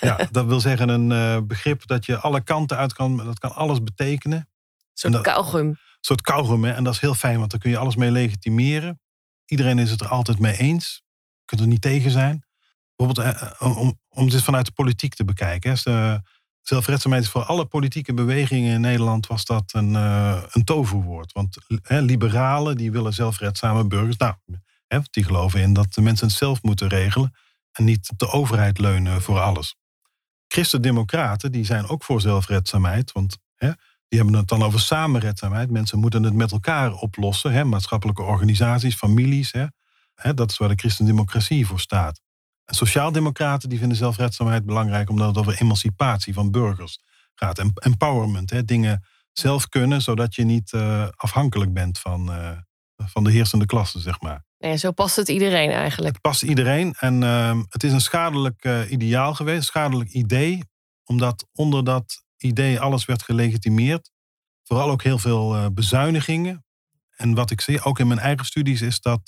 ja, 0.00 0.16
dat 0.30 0.46
wil 0.46 0.60
zeggen 0.60 0.88
een 0.88 1.10
uh, 1.10 1.46
begrip 1.46 1.86
dat 1.86 2.06
je 2.06 2.18
alle 2.18 2.42
kanten 2.42 2.76
uit 2.76 2.92
kan. 2.92 3.16
Dat 3.16 3.38
kan 3.38 3.54
alles 3.54 3.82
betekenen. 3.82 4.38
Een 4.38 5.12
soort 5.12 5.20
kauwgum. 5.20 5.68
Een 5.68 5.78
soort 6.00 6.20
kauwgum, 6.20 6.64
hè? 6.64 6.72
en 6.72 6.84
dat 6.84 6.94
is 6.94 7.00
heel 7.00 7.14
fijn, 7.14 7.38
want 7.38 7.50
dan 7.50 7.60
kun 7.60 7.70
je 7.70 7.78
alles 7.78 7.96
mee 7.96 8.10
legitimeren. 8.10 9.00
Iedereen 9.44 9.78
is 9.78 9.90
het 9.90 10.00
er 10.00 10.08
altijd 10.08 10.38
mee 10.38 10.56
eens. 10.56 11.02
Je 11.38 11.44
kunt 11.44 11.60
er 11.60 11.66
niet 11.66 11.80
tegen 11.80 12.10
zijn. 12.10 12.44
Bijvoorbeeld 12.96 13.58
om, 13.58 14.00
om 14.08 14.30
dit 14.30 14.42
vanuit 14.42 14.66
de 14.66 14.72
politiek 14.72 15.14
te 15.14 15.24
bekijken. 15.24 15.70
Hè? 15.70 16.16
Zelfredzaamheid 16.68 17.22
is 17.22 17.30
voor 17.30 17.44
alle 17.44 17.64
politieke 17.64 18.14
bewegingen 18.14 18.74
in 18.74 18.80
Nederland 18.80 19.26
was 19.26 19.44
dat 19.44 19.72
een, 19.72 19.92
uh, 19.92 20.42
een 20.50 20.64
toverwoord. 20.64 21.32
Want 21.32 21.56
liberalen 21.88 22.76
die 22.76 22.92
willen 22.92 23.12
zelfredzame 23.12 23.86
burgers. 23.86 24.16
Nou, 24.16 24.34
die 25.10 25.24
geloven 25.24 25.60
in 25.60 25.72
dat 25.72 25.94
de 25.94 26.00
mensen 26.00 26.26
het 26.26 26.36
zelf 26.36 26.62
moeten 26.62 26.88
regelen 26.88 27.34
en 27.72 27.84
niet 27.84 28.10
op 28.10 28.18
de 28.18 28.30
overheid 28.30 28.78
leunen 28.78 29.22
voor 29.22 29.40
alles. 29.40 29.76
Christen-democraten 30.48 31.52
die 31.52 31.64
zijn 31.64 31.88
ook 31.88 32.04
voor 32.04 32.20
zelfredzaamheid, 32.20 33.12
want 33.12 33.38
die 34.08 34.18
hebben 34.18 34.34
het 34.34 34.48
dan 34.48 34.62
over 34.62 34.80
samenredzaamheid. 34.80 35.70
Mensen 35.70 35.98
moeten 35.98 36.22
het 36.22 36.34
met 36.34 36.52
elkaar 36.52 36.92
oplossen. 36.92 37.68
Maatschappelijke 37.68 38.22
organisaties, 38.22 38.94
families. 38.94 39.52
Dat 40.34 40.50
is 40.50 40.56
waar 40.56 40.68
de 40.68 40.74
christendemocratie 40.74 41.66
voor 41.66 41.80
staat. 41.80 42.20
En 42.66 42.74
sociaaldemocraten 42.74 43.68
die 43.68 43.78
vinden 43.78 43.96
zelfredzaamheid 43.96 44.64
belangrijk 44.64 45.10
omdat 45.10 45.28
het 45.28 45.38
over 45.38 45.60
emancipatie 45.60 46.34
van 46.34 46.50
burgers 46.50 47.00
gaat. 47.34 47.58
En 47.58 47.72
empowerment, 47.74 48.50
hè, 48.50 48.64
dingen 48.64 49.04
zelf 49.32 49.68
kunnen 49.68 50.02
zodat 50.02 50.34
je 50.34 50.44
niet 50.44 50.72
uh, 50.72 51.08
afhankelijk 51.16 51.72
bent 51.72 51.98
van, 51.98 52.30
uh, 52.30 52.50
van 52.96 53.24
de 53.24 53.30
heersende 53.30 53.66
klasse, 53.66 54.00
zeg 54.00 54.20
maar. 54.20 54.44
Nee, 54.58 54.76
zo 54.76 54.92
past 54.92 55.16
het 55.16 55.28
iedereen 55.28 55.70
eigenlijk. 55.70 56.12
Het 56.12 56.22
past 56.22 56.42
iedereen 56.42 56.94
en 56.98 57.22
uh, 57.22 57.60
het 57.68 57.82
is 57.82 57.92
een 57.92 58.00
schadelijk 58.00 58.64
uh, 58.64 58.90
ideaal 58.90 59.34
geweest, 59.34 59.58
een 59.58 59.64
schadelijk 59.64 60.10
idee, 60.10 60.64
omdat 61.04 61.46
onder 61.52 61.84
dat 61.84 62.24
idee 62.36 62.80
alles 62.80 63.04
werd 63.04 63.22
gelegitimeerd. 63.22 64.10
Vooral 64.62 64.90
ook 64.90 65.02
heel 65.02 65.18
veel 65.18 65.72
bezuinigingen. 65.72 66.64
En 67.16 67.34
wat 67.34 67.50
ik 67.50 67.60
zie, 67.60 67.82
ook 67.82 67.98
in 67.98 68.06
mijn 68.06 68.20
eigen 68.20 68.46
studies, 68.46 68.80
is 68.80 69.00
dat 69.00 69.20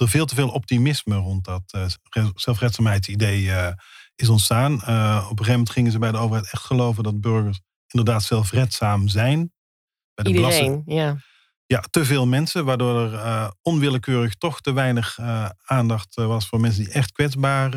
er 0.00 0.08
veel 0.08 0.26
te 0.26 0.34
veel 0.34 0.48
optimisme 0.48 1.14
rond 1.14 1.44
dat 1.44 1.62
uh, 1.76 2.26
zelfredzaamheidsidee 2.34 3.42
uh, 3.42 3.68
is 4.14 4.28
ontstaan. 4.28 4.72
Uh, 4.72 5.16
op 5.24 5.30
een 5.30 5.36
gegeven 5.36 5.50
moment 5.50 5.70
gingen 5.70 5.92
ze 5.92 5.98
bij 5.98 6.12
de 6.12 6.18
overheid 6.18 6.52
echt 6.52 6.64
geloven 6.64 7.02
dat 7.02 7.20
burgers 7.20 7.60
inderdaad 7.86 8.22
zelfredzaam 8.22 9.08
zijn. 9.08 9.52
Bij 10.14 10.24
de 10.24 10.30
Iedereen, 10.30 10.82
ja. 10.86 11.16
Ja, 11.66 11.84
te 11.90 12.04
veel 12.04 12.26
mensen, 12.26 12.64
waardoor 12.64 13.00
er 13.00 13.12
uh, 13.12 13.50
onwillekeurig 13.62 14.34
toch 14.34 14.60
te 14.60 14.72
weinig 14.72 15.18
uh, 15.18 15.48
aandacht 15.64 16.14
was 16.14 16.46
voor 16.46 16.60
mensen 16.60 16.84
die 16.84 16.92
echt 16.92 17.12
kwetsbaar 17.12 17.70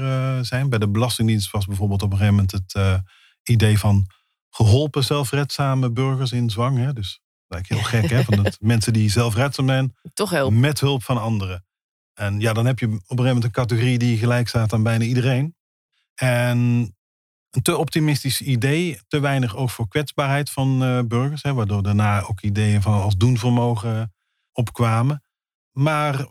zijn. 0.45 0.69
Bij 0.69 0.79
de 0.79 0.89
Belastingdienst 0.89 1.51
was 1.51 1.65
bijvoorbeeld 1.65 2.01
op 2.01 2.11
een 2.11 2.17
gegeven 2.17 2.35
moment 2.35 2.51
het 2.51 3.01
idee 3.43 3.79
van 3.79 4.07
geholpen 4.49 5.03
zelfredzame 5.03 5.91
burgers 5.91 6.31
in 6.31 6.49
zwang. 6.49 6.77
Hè? 6.77 6.93
Dus 6.93 7.21
lijkt 7.47 7.69
heel 7.69 7.83
gek, 7.83 8.09
hè? 8.09 8.23
Van 8.23 8.43
dat 8.43 8.57
mensen 8.73 8.93
die 8.93 9.09
zelfredzaam 9.09 9.67
zijn. 9.67 9.95
Toch. 10.13 10.49
Met 10.49 10.79
hulp 10.79 11.03
van 11.03 11.17
anderen. 11.17 11.65
En 12.19 12.39
ja, 12.39 12.53
dan 12.53 12.65
heb 12.65 12.79
je 12.79 12.85
op 12.85 12.91
een 12.91 12.99
gegeven 12.99 13.25
moment 13.25 13.43
een 13.43 13.51
categorie 13.51 13.97
die 13.97 14.17
gelijk 14.17 14.47
staat 14.47 14.73
aan 14.73 14.83
bijna 14.83 15.03
iedereen. 15.03 15.55
En 16.15 16.57
een 17.49 17.61
te 17.61 17.77
optimistisch 17.77 18.41
idee, 18.41 18.99
te 19.07 19.19
weinig 19.19 19.55
ook 19.55 19.69
voor 19.69 19.87
kwetsbaarheid 19.87 20.49
van 20.49 20.83
uh, 20.83 20.99
burgers. 21.05 21.43
Hè, 21.43 21.53
waardoor 21.53 21.83
daarna 21.83 22.21
ook 22.21 22.41
ideeën 22.41 22.81
van 22.81 23.01
als 23.01 23.17
doenvermogen 23.17 24.13
opkwamen. 24.53 25.23
Maar 25.71 26.25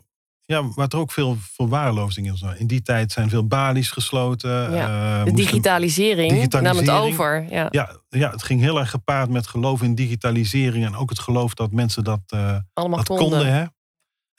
ja, 0.45 0.67
wat 0.75 0.93
er 0.93 0.99
ook 0.99 1.11
veel 1.11 1.37
verwaarlozing 1.39 2.27
in 2.27 2.33
is. 2.33 2.43
In 2.57 2.67
die 2.67 2.81
tijd 2.81 3.11
zijn 3.11 3.29
veel 3.29 3.47
balies 3.47 3.91
gesloten. 3.91 4.73
Ja, 4.73 5.19
uh, 5.19 5.25
de 5.25 5.31
digitalisering, 5.31 6.31
digitalisering 6.31 6.87
nam 6.87 7.03
het 7.03 7.11
over. 7.11 7.45
Ja. 7.49 7.67
Ja, 7.69 7.99
ja, 8.09 8.31
het 8.31 8.43
ging 8.43 8.61
heel 8.61 8.79
erg 8.79 8.89
gepaard 8.89 9.29
met 9.29 9.47
geloof 9.47 9.81
in 9.81 9.95
digitalisering. 9.95 10.85
En 10.85 10.95
ook 10.95 11.09
het 11.09 11.19
geloof 11.19 11.53
dat 11.53 11.71
mensen 11.71 12.03
dat, 12.03 12.21
uh, 12.33 12.55
Allemaal 12.73 12.97
dat 12.97 13.07
konden. 13.07 13.27
konden 13.29 13.53
hè. 13.53 13.65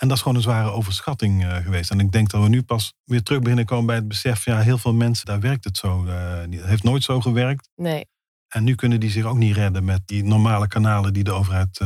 En 0.01 0.09
dat 0.09 0.17
is 0.17 0.23
gewoon 0.23 0.37
een 0.37 0.43
zware 0.43 0.71
overschatting 0.71 1.45
uh, 1.45 1.57
geweest. 1.57 1.91
En 1.91 2.01
ik 2.01 2.13
denk 2.13 2.31
dat 2.31 2.43
we 2.43 2.49
nu 2.49 2.63
pas 2.63 2.95
weer 3.05 3.23
terug 3.23 3.41
beginnen 3.41 3.65
komen 3.65 3.87
bij 3.87 3.97
het 3.97 4.09
besef... 4.09 4.45
ja, 4.45 4.61
heel 4.61 4.79
veel 4.79 4.95
mensen, 4.95 5.27
daar 5.27 5.41
werkt 5.41 5.65
het 5.65 5.77
zo. 5.77 6.07
Het 6.07 6.65
heeft 6.65 6.83
nooit 6.83 7.03
zo 7.03 7.21
gewerkt. 7.21 7.69
Nee. 7.77 8.09
En 8.49 8.65
nu 8.65 8.75
kunnen 8.75 9.01
die 9.01 9.11
zich 9.11 9.25
ook 9.25 9.37
niet 9.37 9.57
redden 9.57 9.85
met 9.85 10.01
die 10.05 10.25
normale 10.25 10.69
kanalen... 10.69 11.13
die 11.13 11.25
de 11.25 11.33
overheid 11.33 11.81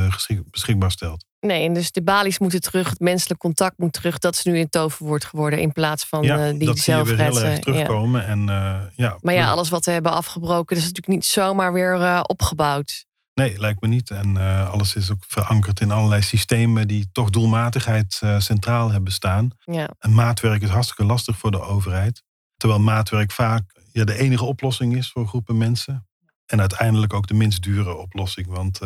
beschikbaar 0.50 0.90
stelt. 0.90 1.24
Nee, 1.40 1.66
en 1.66 1.74
dus 1.74 1.92
de 1.92 2.02
balies 2.02 2.38
moeten 2.38 2.60
terug, 2.60 2.90
het 2.90 3.00
menselijk 3.00 3.40
contact 3.40 3.78
moet 3.78 3.92
terug. 3.92 4.18
Dat 4.18 4.34
is 4.34 4.44
nu 4.44 4.58
een 4.58 4.68
toverwoord 4.68 5.24
geworden 5.24 5.60
in 5.60 5.72
plaats 5.72 6.04
van 6.04 6.22
ja, 6.22 6.48
uh, 6.48 6.58
die 6.58 6.66
dat 6.66 6.78
zie 6.78 6.94
je 6.94 7.04
weer 7.04 7.18
heel 7.18 7.42
erg 7.42 7.58
terugkomen. 7.58 8.20
Ja. 8.20 8.26
En, 8.26 8.40
uh, 8.48 8.80
ja, 8.94 9.18
maar 9.20 9.34
ja, 9.34 9.50
alles 9.50 9.68
wat 9.68 9.84
we 9.84 9.90
hebben 9.90 10.12
afgebroken, 10.12 10.76
dat 10.76 10.84
is 10.84 10.90
natuurlijk 10.92 11.14
niet 11.14 11.24
zomaar 11.24 11.72
weer 11.72 11.94
uh, 12.00 12.20
opgebouwd. 12.22 13.06
Nee, 13.34 13.58
lijkt 13.58 13.80
me 13.80 13.88
niet. 13.88 14.10
En 14.10 14.36
alles 14.70 14.94
is 14.94 15.10
ook 15.10 15.24
verankerd 15.26 15.80
in 15.80 15.90
allerlei 15.90 16.22
systemen 16.22 16.88
die 16.88 17.08
toch 17.12 17.30
doelmatigheid 17.30 18.20
centraal 18.38 18.90
hebben 18.90 19.12
staan. 19.12 19.50
Ja. 19.58 19.90
En 19.98 20.14
maatwerk 20.14 20.62
is 20.62 20.68
hartstikke 20.68 21.04
lastig 21.04 21.38
voor 21.38 21.50
de 21.50 21.60
overheid. 21.60 22.22
Terwijl 22.56 22.80
maatwerk 22.80 23.32
vaak 23.32 23.80
ja, 23.92 24.04
de 24.04 24.18
enige 24.18 24.44
oplossing 24.44 24.96
is 24.96 25.10
voor 25.10 25.26
groepen 25.26 25.56
mensen. 25.56 26.08
En 26.46 26.60
uiteindelijk 26.60 27.12
ook 27.12 27.26
de 27.26 27.34
minst 27.34 27.62
dure 27.62 27.94
oplossing. 27.94 28.46
Want 28.46 28.80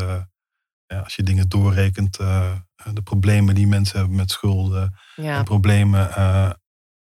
ja, 0.87 1.01
als 1.01 1.17
je 1.17 1.23
dingen 1.23 1.49
doorrekent, 1.49 2.17
de 2.17 3.03
problemen 3.05 3.55
die 3.55 3.67
mensen 3.67 3.99
hebben 3.99 4.17
met 4.17 4.31
schulden 4.31 4.99
ja. 5.17 5.39
en 5.39 5.45
problemen, 5.45 6.15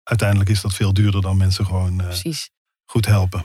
uiteindelijk 0.02 0.50
is 0.50 0.60
dat 0.60 0.74
veel 0.74 0.92
duurder 0.92 1.22
dan 1.22 1.36
mensen 1.36 1.66
gewoon 1.66 2.02
goed 2.84 3.06
helpen. 3.06 3.44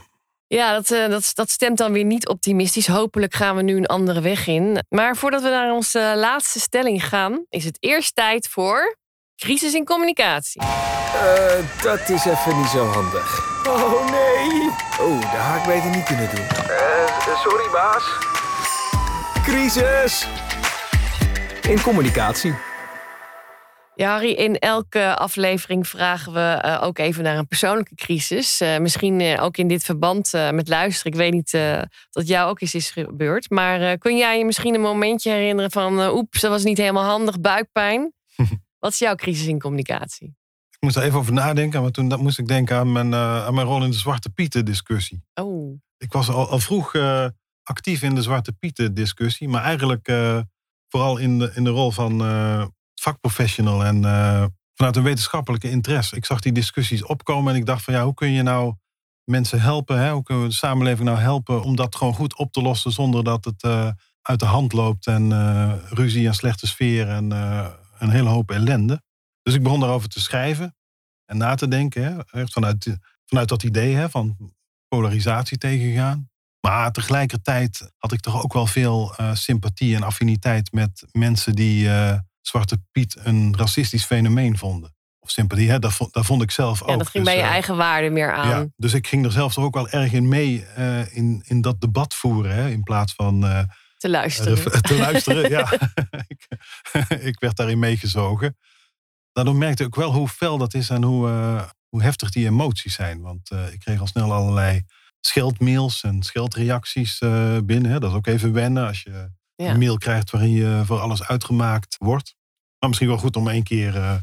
Ja, 0.54 0.72
dat, 0.72 0.88
dat, 1.10 1.30
dat 1.34 1.50
stemt 1.50 1.78
dan 1.78 1.92
weer 1.92 2.04
niet 2.04 2.28
optimistisch. 2.28 2.86
Hopelijk 2.86 3.34
gaan 3.34 3.56
we 3.56 3.62
nu 3.62 3.76
een 3.76 3.86
andere 3.86 4.20
weg 4.20 4.46
in. 4.46 4.84
Maar 4.88 5.16
voordat 5.16 5.42
we 5.42 5.48
naar 5.48 5.72
onze 5.72 6.14
laatste 6.16 6.60
stelling 6.60 7.04
gaan, 7.04 7.44
is 7.48 7.64
het 7.64 7.76
eerst 7.80 8.14
tijd 8.14 8.48
voor 8.48 8.96
crisis 9.36 9.74
in 9.74 9.84
communicatie. 9.84 10.62
dat 11.82 12.08
is 12.08 12.24
even 12.24 12.56
niet 12.56 12.68
zo 12.68 12.86
handig. 12.86 13.62
Oh 13.66 14.10
nee. 14.10 14.70
Oh, 15.00 15.20
dat 15.20 15.40
had 15.40 15.56
ik 15.56 15.66
beter 15.66 15.90
niet 15.90 16.04
kunnen 16.04 16.28
doen. 16.34 16.46
sorry 17.42 17.70
baas. 17.72 18.04
Crisis 19.42 20.26
in 21.68 21.80
communicatie. 21.80 22.54
Ja, 23.96 24.10
Harry, 24.10 24.30
in 24.30 24.58
elke 24.58 25.16
aflevering 25.16 25.88
vragen 25.88 26.32
we 26.32 26.62
uh, 26.64 26.82
ook 26.82 26.98
even 26.98 27.22
naar 27.22 27.38
een 27.38 27.46
persoonlijke 27.46 27.94
crisis. 27.94 28.60
Uh, 28.60 28.78
misschien 28.78 29.20
uh, 29.20 29.42
ook 29.42 29.56
in 29.56 29.68
dit 29.68 29.84
verband 29.84 30.32
met 30.32 30.68
luisteren. 30.68 31.12
Ik 31.12 31.18
weet 31.18 31.32
niet 31.32 31.50
dat 32.10 32.26
jou 32.26 32.50
ook 32.50 32.60
eens 32.60 32.74
is 32.74 32.90
gebeurd. 32.90 33.50
Maar 33.50 33.98
kun 33.98 34.16
jij 34.16 34.38
je 34.38 34.44
misschien 34.44 34.74
een 34.74 34.80
momentje 34.80 35.30
herinneren 35.30 35.70
van... 35.70 36.00
oeps, 36.00 36.40
dat 36.40 36.50
was 36.50 36.64
niet 36.64 36.78
helemaal 36.78 37.04
handig, 37.04 37.40
buikpijn. 37.40 38.12
Wat 38.78 38.92
is 38.92 38.98
jouw 38.98 39.14
crisis 39.14 39.46
in 39.46 39.58
communicatie? 39.58 40.36
Ik 40.70 40.80
moest 40.80 40.96
er 40.96 41.02
even 41.02 41.18
over 41.18 41.32
nadenken. 41.32 41.82
Maar 41.82 41.90
toen 41.90 42.06
moest 42.06 42.38
ik 42.38 42.46
denken 42.46 42.76
aan 42.76 42.92
mijn, 42.92 43.14
aan 43.14 43.54
mijn 43.54 43.66
rol 43.66 43.84
in 43.84 43.90
de 43.90 43.96
Zwarte 43.96 44.30
Pieten 44.30 44.64
discussie. 44.64 45.24
Oh. 45.34 45.80
Ik 45.98 46.12
was 46.12 46.28
al, 46.28 46.48
al 46.48 46.58
vroeg 46.58 46.94
actief 47.62 48.02
in 48.02 48.14
de 48.14 48.22
Zwarte 48.22 48.52
Pieten 48.52 48.94
discussie. 48.94 49.48
Maar 49.48 49.62
eigenlijk 49.62 50.12
vooral 50.88 51.16
in 51.16 51.38
de, 51.38 51.52
in 51.54 51.64
de 51.64 51.70
rol 51.70 51.90
van 51.90 52.22
vakprofessional 53.04 53.84
en 53.84 54.02
uh, 54.02 54.44
vanuit 54.74 54.96
een 54.96 55.02
wetenschappelijke 55.02 55.70
interesse. 55.70 56.16
Ik 56.16 56.24
zag 56.24 56.40
die 56.40 56.52
discussies 56.52 57.04
opkomen 57.04 57.52
en 57.52 57.58
ik 57.58 57.66
dacht 57.66 57.84
van 57.84 57.94
ja, 57.94 58.04
hoe 58.04 58.14
kun 58.14 58.30
je 58.30 58.42
nou 58.42 58.74
mensen 59.24 59.60
helpen? 59.60 59.98
Hè? 59.98 60.10
Hoe 60.12 60.22
kunnen 60.22 60.44
we 60.44 60.48
de 60.48 60.56
samenleving 60.56 61.08
nou 61.08 61.20
helpen 61.20 61.62
om 61.62 61.76
dat 61.76 61.96
gewoon 61.96 62.14
goed 62.14 62.36
op 62.36 62.52
te 62.52 62.62
lossen 62.62 62.90
zonder 62.90 63.24
dat 63.24 63.44
het 63.44 63.64
uit 64.22 64.40
de 64.40 64.46
hand 64.46 64.72
loopt 64.72 65.06
en 65.06 65.32
ruzie 65.88 66.26
en 66.26 66.34
slechte 66.34 66.66
sfeer 66.66 67.08
en 67.08 67.30
een 67.98 68.10
hele 68.10 68.28
hoop 68.28 68.50
ellende. 68.50 69.02
Dus 69.42 69.54
ik 69.54 69.62
begon 69.62 69.80
daarover 69.80 70.08
te 70.08 70.20
schrijven 70.20 70.76
en 71.24 71.36
na 71.36 71.54
te 71.54 71.68
denken. 71.68 72.24
Hè? 72.30 72.46
Vanuit, 72.46 72.96
vanuit 73.26 73.48
dat 73.48 73.62
idee 73.62 73.94
hè, 73.94 74.10
van 74.10 74.54
polarisatie 74.88 75.58
tegengaan. 75.58 76.30
Maar 76.60 76.92
tegelijkertijd 76.92 77.92
had 77.98 78.12
ik 78.12 78.20
toch 78.20 78.42
ook 78.42 78.52
wel 78.52 78.66
veel 78.66 79.14
sympathie 79.32 79.94
en 79.94 80.02
affiniteit 80.02 80.72
met 80.72 81.04
mensen 81.12 81.54
die 81.54 81.88
Zwarte 82.46 82.82
Piet 82.92 83.16
een 83.18 83.56
racistisch 83.56 84.04
fenomeen 84.04 84.58
vonden. 84.58 84.94
Of 85.18 85.30
sympathie, 85.30 85.70
hè? 85.70 85.78
Dat, 85.78 85.92
vond, 85.92 86.12
dat 86.12 86.26
vond 86.26 86.42
ik 86.42 86.50
zelf 86.50 86.82
ook. 86.82 86.88
Ja, 86.88 86.96
dat 86.96 87.08
ging 87.08 87.24
dus, 87.24 87.32
bij 87.32 87.42
je 87.42 87.46
uh, 87.46 87.52
eigen 87.52 87.76
waarde 87.76 88.10
meer 88.10 88.32
aan. 88.32 88.48
Ja, 88.48 88.66
dus 88.76 88.94
ik 88.94 89.06
ging 89.06 89.24
er 89.24 89.32
zelf 89.32 89.54
toch 89.54 89.64
ook 89.64 89.74
wel 89.74 89.88
erg 89.88 90.12
in 90.12 90.28
mee 90.28 90.64
in, 91.10 91.42
in 91.46 91.60
dat 91.60 91.80
debat 91.80 92.14
voeren. 92.14 92.54
Hè? 92.54 92.70
In 92.70 92.82
plaats 92.82 93.14
van 93.14 93.40
te 93.96 94.10
luisteren. 94.10 94.82
te 94.82 94.96
luisteren, 94.96 95.50
ja. 95.50 95.72
ik, 96.34 96.48
ik 97.30 97.40
werd 97.40 97.56
daarin 97.56 97.78
meegezogen. 97.78 98.58
Daardoor 99.32 99.56
merkte 99.56 99.82
ik 99.82 99.88
ook 99.88 100.02
wel 100.04 100.12
hoe 100.12 100.28
fel 100.28 100.58
dat 100.58 100.74
is 100.74 100.90
en 100.90 101.02
hoe, 101.02 101.28
hoe 101.88 102.02
heftig 102.02 102.30
die 102.30 102.46
emoties 102.46 102.94
zijn. 102.94 103.20
Want 103.20 103.50
ik 103.72 103.78
kreeg 103.78 104.00
al 104.00 104.06
snel 104.06 104.32
allerlei 104.32 104.82
scheldmails 105.20 106.02
en 106.02 106.22
scheldreacties 106.22 107.18
binnen. 107.64 107.90
Hè. 107.90 107.98
Dat 107.98 108.10
is 108.10 108.16
ook 108.16 108.26
even 108.26 108.52
wennen 108.52 108.86
als 108.86 109.02
je 109.02 109.30
ja. 109.56 109.70
een 109.70 109.78
mail 109.78 109.98
krijgt 109.98 110.30
waarin 110.30 110.50
je 110.50 110.82
voor 110.84 111.00
alles 111.00 111.22
uitgemaakt 111.22 111.96
wordt. 111.98 112.34
Maar 112.78 112.88
misschien 112.88 113.08
wel 113.08 113.18
goed 113.18 113.36
om 113.36 113.48
één 113.48 113.62
keer 113.62 113.96
uh, 113.96 114.14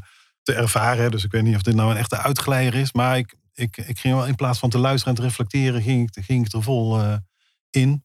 te 0.42 0.54
ervaren. 0.54 1.10
Dus 1.10 1.24
ik 1.24 1.30
weet 1.30 1.42
niet 1.42 1.54
of 1.54 1.62
dit 1.62 1.74
nou 1.74 1.90
een 1.90 1.96
echte 1.96 2.16
uitglijder 2.16 2.80
is. 2.80 2.92
Maar 2.92 3.18
ik, 3.18 3.34
ik, 3.52 3.76
ik 3.76 3.98
ging 3.98 4.14
wel 4.14 4.26
in 4.26 4.34
plaats 4.34 4.58
van 4.58 4.70
te 4.70 4.78
luisteren 4.78 5.14
en 5.14 5.20
te 5.20 5.26
reflecteren, 5.26 5.82
ging 5.82 6.10
ik, 6.10 6.24
ging 6.24 6.46
ik 6.46 6.52
er 6.52 6.62
vol 6.62 7.00
uh, 7.00 7.16
in. 7.70 8.04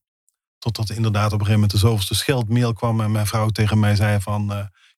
Totdat 0.58 0.90
inderdaad 0.90 1.26
op 1.26 1.40
een 1.40 1.46
gegeven 1.46 1.54
moment 1.54 1.72
de 1.72 1.78
zoveelste 1.78 2.16
scheldmail 2.16 2.74
kwam 2.74 3.02
en 3.02 3.12
mijn 3.12 3.28
vrouw 3.28 3.48
tegen 3.48 3.80
mij 3.80 3.96
zei 3.96 4.22
van... 4.22 4.46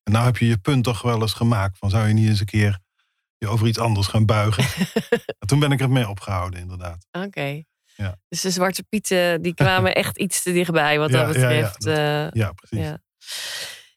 nou 0.04 0.24
heb 0.24 0.36
je 0.36 0.46
je 0.46 0.58
punt 0.58 0.84
toch 0.84 1.02
wel 1.02 1.20
eens 1.20 1.32
gemaakt. 1.32 1.78
Van 1.78 1.90
zou 1.90 2.08
je 2.08 2.14
niet 2.14 2.28
eens 2.28 2.40
een 2.40 2.46
keer 2.46 2.78
je 3.40 3.48
over 3.48 3.66
iets 3.66 3.78
anders 3.78 4.06
gaan 4.06 4.26
buigen? 4.26 4.64
toen 5.46 5.58
ben 5.58 5.72
ik 5.72 5.80
er 5.80 5.90
mee 5.90 6.08
opgehouden 6.08 6.60
inderdaad. 6.60 7.06
Oké. 7.10 7.26
Okay. 7.26 7.66
Ja. 8.00 8.16
Dus 8.28 8.40
de 8.40 8.50
Zwarte 8.50 8.82
Pieten 8.82 9.42
die 9.42 9.54
kwamen 9.54 9.94
echt 9.94 10.18
iets 10.18 10.42
te 10.42 10.52
dichtbij 10.52 10.98
wat 10.98 11.10
dat 11.18 11.26
betreft. 11.26 11.84
Ja, 11.84 12.24
dat, 12.24 12.34
ja 12.34 12.52
precies. 12.52 12.86
Ja. 12.86 12.98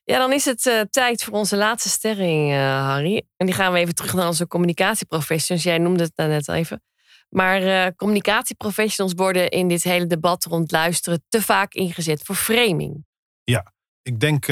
ja. 0.04 0.18
dan 0.18 0.32
is 0.32 0.44
het 0.44 0.66
uh, 0.66 0.80
tijd 0.80 1.24
voor 1.24 1.32
onze 1.32 1.56
laatste 1.56 1.88
stelling, 1.88 2.52
uh, 2.52 2.86
Harry. 2.86 3.26
En 3.36 3.46
die 3.46 3.54
gaan 3.54 3.72
we 3.72 3.78
even 3.78 3.94
terug 3.94 4.14
naar 4.14 4.26
onze 4.26 4.46
communicatieprofessionals. 4.46 5.64
Jij 5.64 5.78
noemde 5.78 6.02
het 6.02 6.16
net 6.16 6.48
even. 6.48 6.82
Maar 7.28 7.62
uh, 7.62 7.86
communicatieprofessionals 7.96 9.12
worden 9.16 9.50
in 9.50 9.68
dit 9.68 9.82
hele 9.82 10.06
debat 10.06 10.44
rond 10.44 10.70
luisteren 10.70 11.24
te 11.28 11.42
vaak 11.42 11.72
ingezet 11.72 12.22
voor 12.22 12.34
framing. 12.34 13.06
Ja, 13.44 13.72
ik 14.02 14.20
denk 14.20 14.46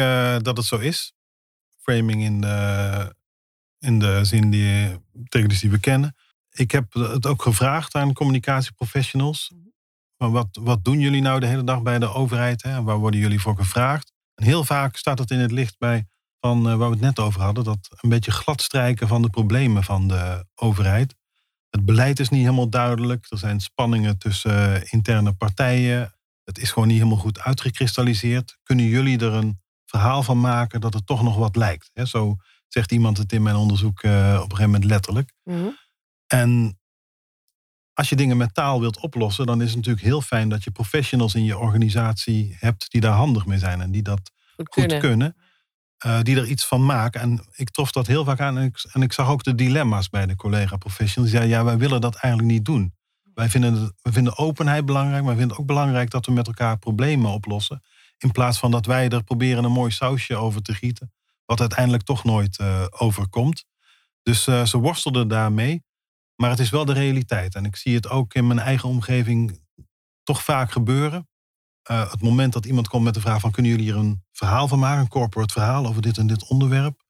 dat 0.45 0.57
het 0.57 0.67
zo 0.67 0.79
is. 0.79 1.12
Framing 1.83 2.23
in 2.23 2.41
de, 2.41 3.15
in 3.79 3.99
de 3.99 4.25
zin 4.25 4.51
die, 4.51 4.99
die 5.47 5.71
we 5.71 5.81
kennen 5.81 6.15
ik 6.53 6.71
heb 6.71 6.93
het 6.93 7.27
ook 7.27 7.43
gevraagd 7.43 7.95
aan 7.95 8.12
communicatieprofessionals. 8.12 9.53
Van 10.19 10.33
wat, 10.33 10.59
wat 10.61 10.85
doen 10.85 11.01
jullie 11.01 11.23
nou 11.23 11.41
de 11.41 11.47
hele 11.47 11.65
dag 11.65 11.83
bij 11.83 11.99
de 11.99 12.12
overheid? 12.12 12.62
Hè? 12.62 12.83
Waar 12.83 12.99
worden 12.99 13.21
jullie 13.21 13.41
voor 13.41 13.57
gevraagd? 13.57 14.12
En 14.35 14.45
heel 14.45 14.65
vaak 14.65 14.97
staat 14.97 15.19
het 15.19 15.31
in 15.31 15.38
het 15.38 15.51
licht 15.51 15.79
bij 15.79 16.07
van 16.41 16.59
uh, 16.59 16.77
waar 16.77 16.88
we 16.88 16.95
het 16.95 17.05
net 17.05 17.19
over 17.19 17.41
hadden. 17.41 17.65
Dat 17.65 17.88
een 18.01 18.09
beetje 18.09 18.31
gladstrijken 18.31 19.09
van 19.09 19.23
de 19.23 19.31
problemen 19.31 19.85
van 19.85 20.09
de 20.09 20.47
overheid. 20.55 21.15
Het 21.71 21.85
beleid 21.85 22.21
is 22.21 22.29
niet 22.29 22.43
helemaal 22.43 22.69
duidelijk. 22.69 23.27
Er 23.29 23.38
zijn 23.38 23.61
spanningen 23.61 24.19
tussen 24.19 24.73
uh, 24.73 24.93
interne 24.93 25.33
partijen. 25.33 26.15
Het 26.45 26.59
is 26.59 26.71
gewoon 26.71 26.88
niet 26.88 26.97
helemaal 26.97 27.19
goed 27.19 27.41
uitgekristalliseerd. 27.41 28.59
Kunnen 28.62 28.87
jullie 28.87 29.19
er 29.19 29.33
een 29.33 29.61
verhaal 29.85 30.23
van 30.23 30.41
maken 30.41 30.81
dat 30.81 30.95
het 30.95 31.07
toch 31.07 31.23
nog 31.23 31.37
wat 31.37 31.57
lijkt? 31.57 31.91
Hè? 31.93 32.07
Zo 32.07 32.37
zegt 32.69 32.93
iemand 32.93 33.19
het 33.19 33.33
in 33.33 33.43
mijn 33.43 33.57
onderzoek 33.57 34.03
uh, 34.03 34.12
op 34.12 34.51
een 34.51 34.57
gegeven 34.57 34.65
moment 34.65 34.85
letterlijk. 34.85 35.33
Mm 35.45 35.55
-hmm. 35.55 35.77
En 36.33 36.79
als 37.92 38.09
je 38.09 38.16
dingen 38.16 38.37
met 38.37 38.55
taal 38.55 38.81
wilt 38.81 39.01
oplossen, 39.01 39.47
dan 39.47 39.61
is 39.61 39.66
het 39.66 39.77
natuurlijk 39.77 40.05
heel 40.05 40.21
fijn 40.21 40.49
dat 40.49 40.64
je 40.64 40.71
professionals 40.71 41.35
in 41.35 41.45
je 41.45 41.59
organisatie 41.59 42.57
hebt 42.59 42.90
die 42.90 43.01
daar 43.01 43.12
handig 43.16 43.47
mee 43.47 43.59
zijn 43.59 43.81
en 43.81 43.90
die 43.90 44.03
dat 44.03 44.31
Goed 44.57 44.68
goed 44.75 44.99
kunnen. 44.99 45.37
eh, 45.99 46.21
die 46.23 46.37
er 46.37 46.47
iets 46.47 46.66
van 46.66 46.85
maken. 46.85 47.21
En 47.21 47.47
ik 47.53 47.71
trof 47.71 47.92
dat 47.92 48.07
heel 48.07 48.25
vaak 48.25 48.40
aan. 48.40 48.59
En 48.59 48.64
ik, 48.64 48.88
en 48.92 49.03
ik 49.03 49.12
zag 49.12 49.29
ook 49.29 49.42
de 49.42 49.55
dilemma's 49.55 50.09
bij 50.09 50.27
de 50.27 50.37
collega-professionals. 50.37 51.31
Die 51.31 51.38
zeiden, 51.40 51.59
ja, 51.59 51.64
wij 51.64 51.79
willen 51.79 52.01
dat 52.01 52.14
eigenlijk 52.14 52.53
niet 52.53 52.64
doen. 52.64 52.95
Wij 53.35 53.49
vinden, 53.49 53.95
we 54.03 54.12
vinden 54.12 54.38
openheid 54.38 54.85
belangrijk, 54.85 55.23
maar 55.23 55.33
we 55.33 55.38
vinden 55.38 55.51
het 55.51 55.59
ook 55.59 55.66
belangrijk 55.66 56.11
dat 56.11 56.27
we 56.27 56.33
met 56.33 56.47
elkaar 56.47 56.79
problemen 56.79 57.31
oplossen. 57.31 57.83
In 58.18 58.33
plaats 58.33 58.59
van 58.59 58.71
dat 58.71 58.87
wij 58.87 59.09
er 59.09 59.25
proberen 59.25 59.64
een 59.64 59.73
mooi 59.73 59.90
sausje 59.90 60.37
over 60.37 60.62
te 60.62 60.75
gieten. 60.75 61.12
Wat 61.45 61.61
uiteindelijk 61.61 62.03
toch 62.03 62.25
nooit 62.25 62.59
eh, 62.59 62.85
overkomt. 62.90 63.64
Dus 64.23 64.47
eh, 64.47 64.64
ze 64.64 64.79
worstelden 64.79 65.29
daarmee. 65.29 65.83
Maar 66.42 66.50
het 66.50 66.61
is 66.61 66.70
wel 66.70 66.85
de 66.85 66.92
realiteit. 66.92 67.55
En 67.55 67.64
ik 67.64 67.76
zie 67.76 67.94
het 67.94 68.09
ook 68.09 68.35
in 68.35 68.46
mijn 68.46 68.59
eigen 68.59 68.88
omgeving 68.88 69.61
toch 70.22 70.42
vaak 70.42 70.72
gebeuren. 70.72 71.28
Eh, 71.83 72.11
het 72.11 72.22
moment 72.22 72.52
dat 72.52 72.66
iemand 72.66 72.88
komt 72.88 73.05
met 73.05 73.14
de 73.14 73.20
vraag 73.20 73.40
van... 73.40 73.50
kunnen 73.50 73.70
jullie 73.70 73.87
hier 73.87 73.96
een 73.96 74.24
verhaal 74.33 74.68
van 74.68 74.78
maken? 74.78 75.00
Een 75.00 75.09
corporate 75.09 75.52
verhaal 75.52 75.87
over 75.87 76.02
dit 76.02 76.18
en 76.18 76.26
dit 76.26 76.48
onderwerp? 76.48 77.02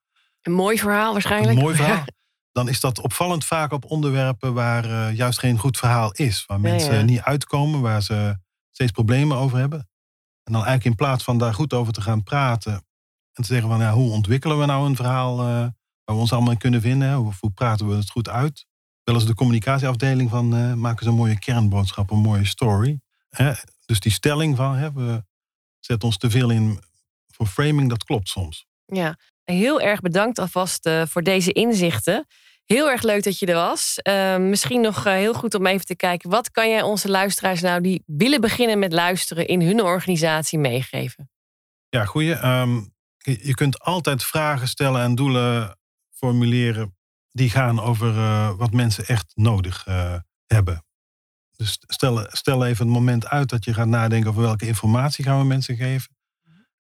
Een 0.42 0.52
mooi 0.52 0.78
verhaal 0.78 1.12
waarschijnlijk. 1.12 1.56
Een 1.56 1.62
mooi 1.62 1.76
verhaal. 1.76 2.04
Dan 2.52 2.68
is 2.68 2.80
dat 2.80 3.00
opvallend 3.00 3.44
vaak 3.44 3.72
op 3.72 3.84
onderwerpen 3.84 4.54
waar 4.54 4.84
eh, 4.84 5.16
juist 5.16 5.38
geen 5.38 5.58
goed 5.58 5.78
verhaal 5.78 6.12
is. 6.12 6.44
Waar 6.46 6.60
mensen 6.60 6.94
ja. 6.94 7.02
niet 7.02 7.20
uitkomen, 7.20 7.80
waar 7.80 8.02
ze 8.02 8.38
steeds 8.70 8.92
problemen 8.92 9.36
over 9.36 9.58
hebben. 9.58 9.78
En 10.42 10.52
dan 10.52 10.64
eigenlijk 10.64 10.84
in 10.84 10.94
plaats 10.94 11.24
van 11.24 11.38
daar 11.38 11.54
goed 11.54 11.72
over 11.72 11.92
te 11.92 12.00
gaan 12.00 12.22
praten... 12.22 12.72
en 13.32 13.42
te 13.42 13.44
zeggen 13.44 13.68
van 13.68 13.80
ja, 13.80 13.92
hoe 13.92 14.10
ontwikkelen 14.10 14.58
we 14.58 14.66
nou 14.66 14.86
een 14.86 14.96
verhaal... 14.96 15.38
eh, 15.38 15.46
waar 16.04 16.14
we 16.16 16.20
ons 16.20 16.32
allemaal 16.32 16.52
in 16.52 16.58
kunnen 16.58 16.80
vinden? 16.80 17.14
Hoe, 17.14 17.32
hoe 17.40 17.50
praten 17.50 17.88
we 17.88 17.94
het 17.94 18.10
goed 18.10 18.28
uit? 18.28 18.70
Wel 19.04 19.14
eens 19.14 19.26
de 19.26 19.34
communicatieafdeling 19.34 20.30
van 20.30 20.56
eh, 20.56 20.74
maken 20.74 21.04
ze 21.04 21.10
een 21.10 21.16
mooie 21.16 21.38
kernboodschap, 21.38 22.10
een 22.10 22.18
mooie 22.18 22.44
story. 22.44 23.00
Hè? 23.30 23.52
Dus 23.86 24.00
die 24.00 24.12
stelling 24.12 24.56
van 24.56 24.74
hè, 24.74 24.92
we 24.92 25.24
zetten 25.80 26.08
ons 26.08 26.18
te 26.18 26.30
veel 26.30 26.50
in 26.50 26.80
voor 27.26 27.46
framing, 27.46 27.88
dat 27.88 28.04
klopt 28.04 28.28
soms. 28.28 28.66
Ja, 28.86 29.18
heel 29.44 29.80
erg 29.80 30.00
bedankt 30.00 30.38
alvast 30.38 30.86
eh, 30.86 31.02
voor 31.06 31.22
deze 31.22 31.52
inzichten. 31.52 32.26
Heel 32.64 32.90
erg 32.90 33.02
leuk 33.02 33.22
dat 33.22 33.38
je 33.38 33.46
er 33.46 33.54
was. 33.54 33.98
Eh, 33.98 34.36
misschien 34.36 34.80
nog 34.80 35.04
heel 35.04 35.34
goed 35.34 35.54
om 35.54 35.66
even 35.66 35.86
te 35.86 35.96
kijken. 35.96 36.30
Wat 36.30 36.50
kan 36.50 36.68
jij 36.68 36.82
onze 36.82 37.08
luisteraars 37.08 37.60
nou 37.60 37.80
die 37.80 38.02
willen 38.06 38.40
beginnen 38.40 38.78
met 38.78 38.92
luisteren 38.92 39.46
in 39.46 39.62
hun 39.62 39.82
organisatie 39.82 40.58
meegeven? 40.58 41.30
Ja, 41.88 42.04
goeie. 42.04 42.34
Ehm, 42.34 42.80
je 43.18 43.54
kunt 43.54 43.80
altijd 43.80 44.24
vragen 44.24 44.68
stellen 44.68 45.02
en 45.02 45.14
doelen 45.14 45.78
formuleren 46.10 46.96
die 47.32 47.50
gaan 47.50 47.80
over 47.80 48.18
eh, 48.18 48.56
wat 48.56 48.72
mensen 48.72 49.06
echt 49.06 49.32
nodig 49.34 49.86
eh, 49.86 50.14
hebben. 50.46 50.84
Dus 51.56 51.78
stel, 51.80 52.26
stel 52.28 52.66
even 52.66 52.86
het 52.86 52.94
moment 52.94 53.26
uit 53.26 53.48
dat 53.48 53.64
je 53.64 53.74
gaat 53.74 53.86
nadenken 53.86 54.30
over 54.30 54.42
welke 54.42 54.66
informatie 54.66 55.24
gaan 55.24 55.38
we 55.38 55.44
mensen 55.44 55.76
geven. 55.76 56.16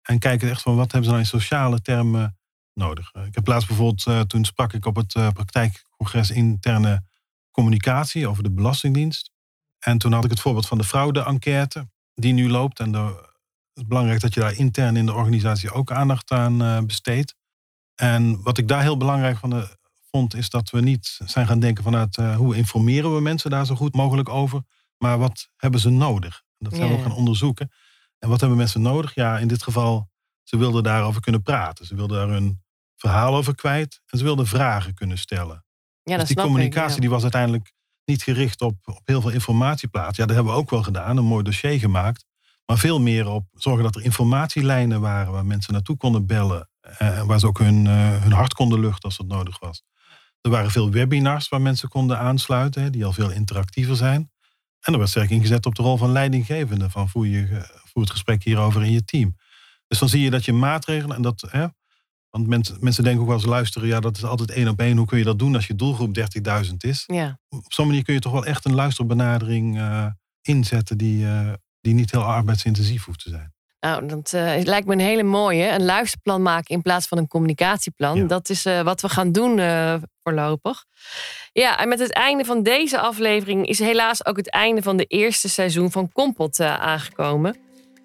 En 0.02 0.20
kijk 0.20 0.44
echt 0.44 0.62
van 0.62 0.76
wat 0.76 0.92
hebben 0.92 1.04
ze 1.04 1.10
nou 1.10 1.20
in 1.22 1.40
sociale 1.40 1.82
termen 1.82 2.38
nodig. 2.74 3.12
Eh, 3.12 3.26
Ik 3.26 3.36
heb 3.36 3.48
laatst 3.48 3.68
bijvoorbeeld, 3.68 4.30
toen 4.30 4.46
sprak 4.46 4.74
ik 4.74 4.86
op 4.86 4.96
het 4.96 5.14
praktijkcongres 5.34 6.32
interne 6.32 7.04
communicatie 7.52 8.28
over 8.28 8.44
de 8.44 8.52
Belastingdienst. 8.52 9.32
En 9.80 9.98
toen 9.98 10.12
had 10.12 10.24
ik 10.24 10.30
het 10.30 10.40
voorbeeld 10.40 10.68
van 10.68 10.78
de 10.78 10.84
fraude-enquête 10.84 11.90
die 12.14 12.34
nu 12.34 12.50
loopt. 12.50 12.80
En 12.80 12.92
de, 12.92 12.98
het 12.98 13.74
is 13.74 13.86
belangrijk 13.86 14.22
dat 14.22 14.34
je 14.34 14.40
daar 14.40 14.56
intern 14.58 14.96
in 14.96 15.06
de 15.06 15.14
organisatie 15.14 15.72
ook 15.72 15.92
aandacht 15.92 16.32
aan 16.32 16.86
besteedt. 16.86 17.36
En 17.96 18.42
wat 18.42 18.58
ik 18.58 18.68
daar 18.68 18.82
heel 18.82 18.98
belangrijk 18.98 19.38
van 19.38 19.50
de, 19.50 19.80
vond, 20.12 20.36
is 20.36 20.50
dat 20.50 20.70
we 20.70 20.82
niet 20.82 21.20
zijn 21.26 21.48
gaan 21.48 21.60
denken 21.60 21.84
vanuit 21.84 22.18
eh, 22.18 22.36
hoe 22.36 22.56
informeren 22.56 23.16
we 23.16 23.22
mensen 23.22 23.50
daar 23.50 23.66
zo 23.66 23.76
goed 23.76 23.94
mogelijk 23.96 24.30
over, 24.30 24.62
maar 24.98 25.18
wat 25.18 25.50
hebben 25.58 25.80
ze 25.80 25.90
nodig? 25.90 26.44
Dat 26.58 26.76
zijn 26.76 26.90
we 26.90 26.96
ook 26.96 27.02
gaan 27.02 27.16
onderzoeken. 27.16 27.72
En 28.20 28.30
wat 28.30 28.40
hebben 28.40 28.58
mensen 28.58 28.82
nodig? 28.82 29.16
Ja, 29.16 29.38
in 29.40 29.48
dit 29.48 29.64
geval, 29.64 30.10
ze 30.44 30.58
wilden 30.58 30.84
daarover 30.84 31.22
kunnen 31.22 31.42
praten. 31.42 31.86
Ze 31.86 31.96
wilden 31.96 32.18
daar 32.18 32.30
hun 32.30 32.62
verhaal 32.96 33.36
over 33.36 33.56
kwijt 33.56 34.02
en 34.06 34.18
ze 34.18 34.24
wilden 34.24 34.48
vragen 34.48 34.94
kunnen 34.94 35.18
stellen. 35.18 35.66
Ja, 36.04 36.18
dus 36.18 36.18
dat 36.18 36.28
die 36.28 36.46
communicatie 36.46 36.90
ik. 36.90 36.96
ja. 36.96 37.00
die 37.02 37.10
was 37.10 37.22
uiteindelijk 37.22 37.74
niet 38.06 38.24
gericht 38.24 38.62
op, 38.62 38.76
op 38.86 39.02
heel 39.06 39.22
veel 39.22 39.30
informatieplaats. 39.32 40.18
Ja, 40.18 40.26
dat 40.26 40.36
hebben 40.36 40.54
we 40.54 40.60
ook 40.60 40.70
wel 40.70 40.84
gedaan, 40.84 41.18
een 41.18 41.26
mooi 41.26 41.44
dossier 41.44 41.80
gemaakt. 41.80 42.26
Maar 42.66 42.78
veel 42.78 43.00
meer 43.02 43.28
op 43.28 43.46
zorgen 43.54 43.84
dat 43.84 43.96
er 43.96 44.04
informatielijnen 44.04 45.02
waren 45.02 45.32
waar 45.32 45.46
mensen 45.46 45.74
naartoe 45.74 45.98
konden 45.98 46.26
bellen. 46.26 46.70
eh, 46.82 47.22
waar 47.24 47.40
ze 47.40 47.48
ook 47.48 47.60
hun, 47.60 47.88
eh, 47.88 48.22
hun 48.22 48.32
hart 48.32 48.54
konden 48.54 48.80
luchten 48.80 49.04
als 49.04 49.18
dat 49.18 49.28
nodig 49.28 49.60
was. 49.60 49.84
Er 50.42 50.50
waren 50.50 50.72
veel 50.72 50.92
webinars 50.92 51.50
waar 51.50 51.62
mensen 51.62 51.90
konden 51.90 52.20
aansluiten, 52.20 52.92
die 52.92 53.06
al 53.06 53.14
veel 53.14 53.32
interactiever 53.32 53.96
zijn. 53.96 54.32
En 54.80 54.94
er 54.94 54.98
werd 54.98 55.10
sterk 55.10 55.30
ingezet 55.30 55.66
op 55.66 55.76
de 55.76 55.82
rol 55.84 55.98
van 55.98 56.12
leidinggevende. 56.12 56.90
Van 56.90 57.10
voer, 57.10 57.28
je, 57.28 57.48
voer 57.84 58.04
het 58.04 58.12
gesprek 58.12 58.44
hierover 58.44 58.84
in 58.84 58.92
je 58.92 59.06
team. 59.06 59.36
Dus 59.88 60.00
dan 60.00 60.10
zie 60.10 60.22
je 60.22 60.30
dat 60.30 60.46
je 60.46 60.54
maatregelen 60.54 61.16
en 61.16 61.22
dat. 61.22 61.46
Hè, 61.50 61.68
want 62.30 62.48
mensen, 62.48 62.78
mensen 62.80 63.04
denken 63.04 63.22
ook 63.22 63.28
wel 63.28 63.38
eens 63.38 63.46
luisteren, 63.46 63.88
ja, 63.88 64.00
dat 64.00 64.18
is 64.18 64.24
altijd 64.24 64.52
één 64.52 64.68
op 64.68 64.80
één. 64.80 64.98
Hoe 64.98 65.06
kun 65.06 65.18
je 65.18 65.24
dat 65.24 65.40
doen 65.40 65.56
als 65.56 65.68
je 65.68 65.76
doelgroep 65.76 66.18
30.000 66.66 66.74
is? 66.78 67.04
Ja. 67.06 67.40
op 67.50 67.74
zo'n 67.74 67.88
manier 67.88 68.04
kun 68.04 68.14
je 68.14 68.20
toch 68.20 68.32
wel 68.32 68.46
echt 68.46 68.66
een 68.66 68.74
luisterbenadering 68.74 69.78
eh, 69.78 70.06
inzetten 70.42 70.98
die, 70.98 71.26
eh, 71.26 71.54
die 71.82 71.94
niet 71.94 72.12
heel 72.12 72.24
arbeidsintensief 72.24 73.06
hoeft 73.06 73.24
te 73.24 73.30
zijn. 73.30 73.54
Nou, 73.82 74.06
dat 74.06 74.34
eh, 74.34 74.64
lijkt 74.64 74.88
me 74.88 74.94
een 74.94 75.00
hele 75.00 75.24
mooie. 75.24 75.70
Een 75.70 75.86
luisterplan 75.86 76.42
maken 76.42 76.76
in 76.76 76.82
plaats 76.82 77.08
van 77.08 77.18
een 77.18 77.28
communicatieplan. 77.28 78.18
Ja. 78.18 78.26
Dat 78.26 78.50
is 78.50 78.66
eh, 78.66 78.82
wat 78.82 79.02
we 79.02 79.10
gaan 79.10 79.32
doen 79.32 79.60
eh, 79.60 79.96
voorlopig. 80.24 80.86
Ja, 81.54 81.78
en 81.78 81.88
met 81.88 82.00
het 82.00 82.14
einde 82.14 82.46
van 82.46 82.64
deze 82.64 83.00
aflevering 83.00 83.68
is 83.68 83.80
helaas 83.80 84.26
ook 84.26 84.38
het 84.38 84.50
einde 84.50 84.82
van 84.82 84.98
de 84.98 85.06
eerste 85.06 85.50
seizoen 85.50 85.92
van 85.92 86.12
Kompot 86.12 86.60
eh, 86.60 86.80
aangekomen. 86.80 87.58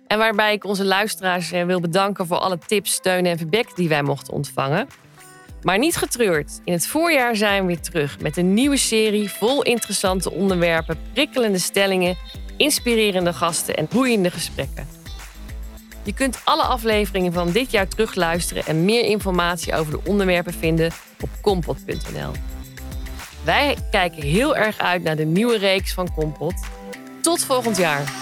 En 0.06 0.18
waarbij 0.18 0.52
ik 0.52 0.64
onze 0.64 0.84
luisteraars 0.84 1.50
wil 1.50 1.80
bedanken 1.80 2.26
voor 2.26 2.38
alle 2.38 2.58
tips, 2.58 2.92
steun 2.92 3.26
en 3.26 3.38
feedback 3.38 3.76
die 3.76 3.88
wij 3.88 4.02
mochten 4.02 4.32
ontvangen. 4.32 4.88
Maar 5.62 5.78
niet 5.78 5.96
getreurd. 5.96 6.60
In 6.64 6.72
het 6.72 6.86
voorjaar 6.86 7.36
zijn 7.36 7.60
we 7.60 7.66
weer 7.66 7.80
terug 7.80 8.20
met 8.20 8.36
een 8.36 8.54
nieuwe 8.54 8.76
serie 8.76 9.30
vol 9.30 9.62
interessante 9.62 10.32
onderwerpen, 10.32 10.98
prikkelende 11.12 11.58
stellingen, 11.58 12.16
inspirerende 12.56 13.32
gasten 13.32 13.76
en 13.76 13.88
boeiende 13.90 14.30
gesprekken. 14.30 15.06
Je 16.07 16.14
kunt 16.14 16.40
alle 16.45 16.62
afleveringen 16.62 17.33
van 17.33 17.51
dit 17.51 17.71
jaar 17.71 17.88
terugluisteren 17.88 18.66
en 18.66 18.85
meer 18.85 19.05
informatie 19.05 19.75
over 19.75 19.92
de 19.92 20.01
onderwerpen 20.05 20.53
vinden 20.53 20.90
op 21.21 21.29
kompot.nl. 21.40 22.33
Wij 23.45 23.77
kijken 23.90 24.23
heel 24.23 24.57
erg 24.57 24.79
uit 24.79 25.03
naar 25.03 25.16
de 25.16 25.25
nieuwe 25.25 25.59
reeks 25.59 25.92
van 25.92 26.14
Kompot. 26.14 26.55
Tot 27.23 27.45
volgend 27.45 27.77
jaar. 27.77 28.12